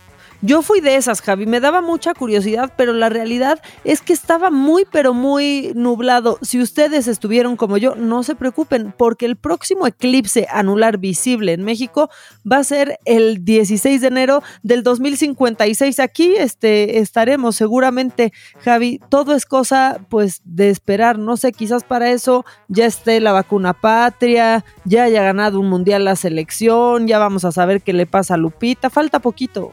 Yo 0.45 0.61
fui 0.61 0.81
de 0.81 0.97
esas, 0.97 1.21
Javi, 1.21 1.45
me 1.45 1.61
daba 1.61 1.81
mucha 1.81 2.13
curiosidad, 2.13 2.73
pero 2.75 2.91
la 2.91 3.07
realidad 3.07 3.61
es 3.85 4.01
que 4.01 4.11
estaba 4.11 4.49
muy, 4.49 4.83
pero 4.91 5.13
muy 5.13 5.71
nublado. 5.73 6.37
Si 6.41 6.59
ustedes 6.59 7.07
estuvieron 7.07 7.55
como 7.55 7.77
yo, 7.77 7.95
no 7.95 8.23
se 8.23 8.35
preocupen, 8.35 8.93
porque 8.97 9.25
el 9.25 9.37
próximo 9.37 9.87
eclipse 9.87 10.45
anular 10.51 10.97
visible 10.97 11.53
en 11.53 11.63
México 11.63 12.09
va 12.45 12.57
a 12.57 12.63
ser 12.65 12.99
el 13.05 13.45
16 13.45 14.01
de 14.01 14.07
enero 14.07 14.43
del 14.63 14.83
2056. 14.83 16.01
Aquí 16.01 16.35
este, 16.35 16.99
estaremos 16.99 17.55
seguramente, 17.55 18.33
Javi. 18.59 18.99
Todo 19.07 19.35
es 19.35 19.45
cosa, 19.45 20.01
pues, 20.09 20.41
de 20.43 20.69
esperar. 20.69 21.17
No 21.17 21.37
sé, 21.37 21.53
quizás 21.53 21.85
para 21.85 22.11
eso 22.11 22.43
ya 22.67 22.85
esté 22.85 23.21
la 23.21 23.31
vacuna 23.31 23.71
patria, 23.71 24.65
ya 24.83 25.03
haya 25.03 25.23
ganado 25.23 25.61
un 25.61 25.69
mundial 25.69 26.03
la 26.03 26.17
selección, 26.17 27.07
ya 27.07 27.17
vamos 27.17 27.45
a 27.45 27.53
saber 27.53 27.81
qué 27.81 27.93
le 27.93 28.07
pasa 28.07 28.33
a 28.33 28.37
Lupita. 28.37 28.89
Falta 28.89 29.19
poquito. 29.19 29.71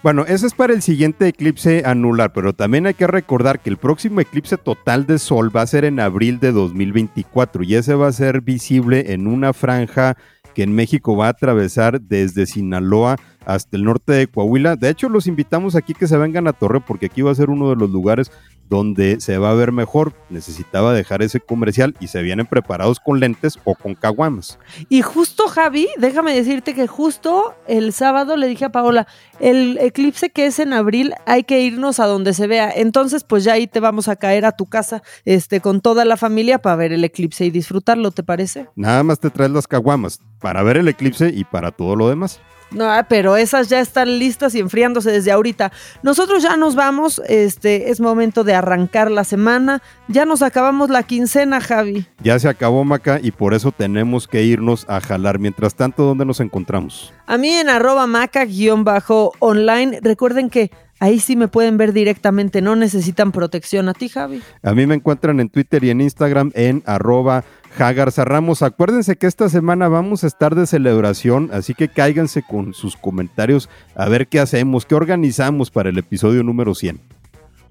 Bueno, 0.00 0.24
eso 0.26 0.46
es 0.46 0.54
para 0.54 0.72
el 0.72 0.80
siguiente 0.80 1.26
eclipse 1.26 1.82
anular, 1.84 2.32
pero 2.32 2.52
también 2.52 2.86
hay 2.86 2.94
que 2.94 3.08
recordar 3.08 3.58
que 3.58 3.68
el 3.68 3.78
próximo 3.78 4.20
eclipse 4.20 4.56
total 4.56 5.06
de 5.06 5.18
Sol 5.18 5.54
va 5.54 5.62
a 5.62 5.66
ser 5.66 5.84
en 5.84 5.98
abril 5.98 6.38
de 6.38 6.52
2024 6.52 7.64
y 7.64 7.74
ese 7.74 7.94
va 7.94 8.06
a 8.06 8.12
ser 8.12 8.40
visible 8.40 9.12
en 9.12 9.26
una 9.26 9.52
franja 9.52 10.16
que 10.54 10.62
en 10.62 10.72
México 10.72 11.16
va 11.16 11.26
a 11.26 11.30
atravesar 11.30 12.00
desde 12.00 12.46
Sinaloa 12.46 13.16
hasta 13.44 13.76
el 13.76 13.84
norte 13.84 14.12
de 14.12 14.28
Coahuila. 14.28 14.76
De 14.76 14.88
hecho, 14.88 15.08
los 15.08 15.26
invitamos 15.26 15.74
aquí 15.74 15.94
que 15.94 16.06
se 16.06 16.16
vengan 16.16 16.46
a 16.46 16.52
Torre 16.52 16.80
porque 16.80 17.06
aquí 17.06 17.22
va 17.22 17.32
a 17.32 17.34
ser 17.34 17.50
uno 17.50 17.68
de 17.68 17.76
los 17.76 17.90
lugares 17.90 18.30
donde 18.68 19.20
se 19.20 19.38
va 19.38 19.50
a 19.50 19.54
ver 19.54 19.72
mejor. 19.72 20.12
Necesitaba 20.30 20.92
dejar 20.92 21.22
ese 21.22 21.40
comercial 21.40 21.94
y 22.00 22.08
se 22.08 22.22
vienen 22.22 22.46
preparados 22.46 23.00
con 23.00 23.20
lentes 23.20 23.58
o 23.64 23.74
con 23.74 23.94
caguamas. 23.94 24.58
Y 24.88 25.02
justo, 25.02 25.48
Javi, 25.48 25.88
déjame 25.98 26.34
decirte 26.34 26.74
que 26.74 26.86
justo 26.86 27.54
el 27.66 27.92
sábado 27.92 28.36
le 28.36 28.46
dije 28.46 28.66
a 28.66 28.72
Paola, 28.72 29.06
el 29.40 29.78
eclipse 29.78 30.30
que 30.30 30.46
es 30.46 30.58
en 30.58 30.72
abril, 30.72 31.14
hay 31.26 31.44
que 31.44 31.60
irnos 31.60 32.00
a 32.00 32.06
donde 32.06 32.34
se 32.34 32.46
vea. 32.46 32.70
Entonces, 32.74 33.24
pues 33.24 33.44
ya 33.44 33.54
ahí 33.54 33.66
te 33.66 33.80
vamos 33.80 34.08
a 34.08 34.16
caer 34.16 34.44
a 34.44 34.52
tu 34.52 34.66
casa 34.66 35.02
este, 35.24 35.60
con 35.60 35.80
toda 35.80 36.04
la 36.04 36.16
familia 36.16 36.58
para 36.58 36.76
ver 36.76 36.92
el 36.92 37.04
eclipse 37.04 37.44
y 37.44 37.50
disfrutarlo, 37.50 38.10
¿te 38.10 38.22
parece? 38.22 38.68
Nada 38.74 39.02
más 39.02 39.20
te 39.20 39.30
traes 39.30 39.50
las 39.50 39.66
caguamas 39.66 40.20
para 40.40 40.62
ver 40.62 40.76
el 40.76 40.88
eclipse 40.88 41.30
y 41.34 41.44
para 41.44 41.70
todo 41.70 41.96
lo 41.96 42.08
demás. 42.08 42.40
No, 42.70 42.90
pero 43.08 43.36
esas 43.36 43.68
ya 43.68 43.80
están 43.80 44.18
listas 44.18 44.54
y 44.54 44.60
enfriándose 44.60 45.10
desde 45.10 45.32
ahorita. 45.32 45.72
Nosotros 46.02 46.42
ya 46.42 46.56
nos 46.56 46.74
vamos, 46.74 47.22
este 47.26 47.90
es 47.90 48.00
momento 48.00 48.44
de 48.44 48.54
arrancar 48.54 49.10
la 49.10 49.24
semana. 49.24 49.82
Ya 50.08 50.24
nos 50.26 50.42
acabamos 50.42 50.90
la 50.90 51.02
quincena, 51.02 51.60
Javi. 51.60 52.06
Ya 52.22 52.38
se 52.38 52.48
acabó, 52.48 52.84
Maca, 52.84 53.20
y 53.22 53.30
por 53.30 53.54
eso 53.54 53.72
tenemos 53.72 54.28
que 54.28 54.42
irnos 54.42 54.84
a 54.88 55.00
jalar. 55.00 55.38
Mientras 55.38 55.74
tanto, 55.74 56.04
¿dónde 56.04 56.24
nos 56.24 56.40
encontramos? 56.40 57.12
A 57.26 57.38
mí 57.38 57.50
en 57.50 57.68
arroba 57.70 58.06
maca-online. 58.06 60.00
Recuerden 60.02 60.50
que 60.50 60.70
Ahí 61.00 61.20
sí 61.20 61.36
me 61.36 61.48
pueden 61.48 61.76
ver 61.76 61.92
directamente, 61.92 62.60
no 62.60 62.74
necesitan 62.74 63.32
protección. 63.32 63.88
¿A 63.88 63.94
ti, 63.94 64.08
Javi? 64.08 64.42
A 64.62 64.74
mí 64.74 64.86
me 64.86 64.96
encuentran 64.96 65.38
en 65.40 65.48
Twitter 65.48 65.84
y 65.84 65.90
en 65.90 66.00
Instagram 66.00 66.50
en 66.54 66.82
arroba 66.86 67.44
Jagarza 67.76 68.24
Ramos. 68.24 68.62
Acuérdense 68.62 69.16
que 69.16 69.26
esta 69.26 69.48
semana 69.48 69.88
vamos 69.88 70.24
a 70.24 70.26
estar 70.26 70.54
de 70.54 70.66
celebración, 70.66 71.50
así 71.52 71.74
que 71.74 71.88
cáiganse 71.88 72.42
con 72.42 72.74
sus 72.74 72.96
comentarios 72.96 73.68
a 73.94 74.08
ver 74.08 74.26
qué 74.26 74.40
hacemos, 74.40 74.86
qué 74.86 74.96
organizamos 74.96 75.70
para 75.70 75.90
el 75.90 75.98
episodio 75.98 76.42
número 76.42 76.74
100. 76.74 77.17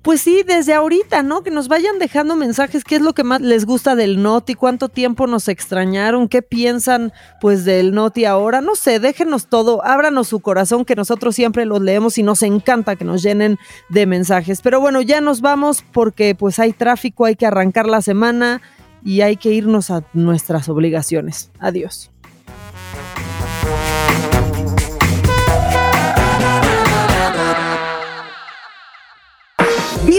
Pues 0.08 0.22
sí, 0.22 0.42
desde 0.48 0.74
ahorita, 0.74 1.22
¿no? 1.22 1.44
Que 1.44 1.52
nos 1.52 1.68
vayan 1.68 2.00
dejando 2.00 2.38
mensajes, 2.38 2.86
qué 2.86 2.96
es 2.96 3.02
lo 3.02 3.12
que 3.12 3.26
más 3.26 3.42
les 3.42 3.66
gusta 3.66 3.94
del 3.94 4.24
Noti, 4.24 4.56
cuánto 4.56 4.88
tiempo 4.88 5.28
nos 5.28 5.50
extrañaron, 5.50 6.30
qué 6.30 6.42
piensan 6.42 7.12
pues 7.42 7.66
del 7.66 7.94
Noti 7.94 8.24
ahora, 8.24 8.62
no 8.62 8.76
sé, 8.76 9.02
déjenos 9.02 9.48
todo, 9.48 9.84
ábranos 9.84 10.30
su 10.30 10.40
corazón 10.40 10.86
que 10.86 10.96
nosotros 10.96 11.36
siempre 11.36 11.66
los 11.66 11.82
leemos 11.82 12.18
y 12.18 12.24
nos 12.24 12.42
encanta 12.42 12.96
que 12.96 13.04
nos 13.04 13.22
llenen 13.22 13.58
de 13.90 14.06
mensajes. 14.06 14.62
Pero 14.62 14.80
bueno, 14.80 15.02
ya 15.02 15.20
nos 15.20 15.42
vamos 15.42 15.84
porque 15.92 16.36
pues 16.36 16.58
hay 16.58 16.72
tráfico, 16.72 17.26
hay 17.26 17.36
que 17.36 17.46
arrancar 17.46 17.86
la 17.86 18.02
semana 18.02 18.62
y 19.04 19.20
hay 19.20 19.36
que 19.36 19.52
irnos 19.52 19.92
a 19.92 20.06
nuestras 20.14 20.70
obligaciones. 20.70 21.52
Adiós. 21.60 22.12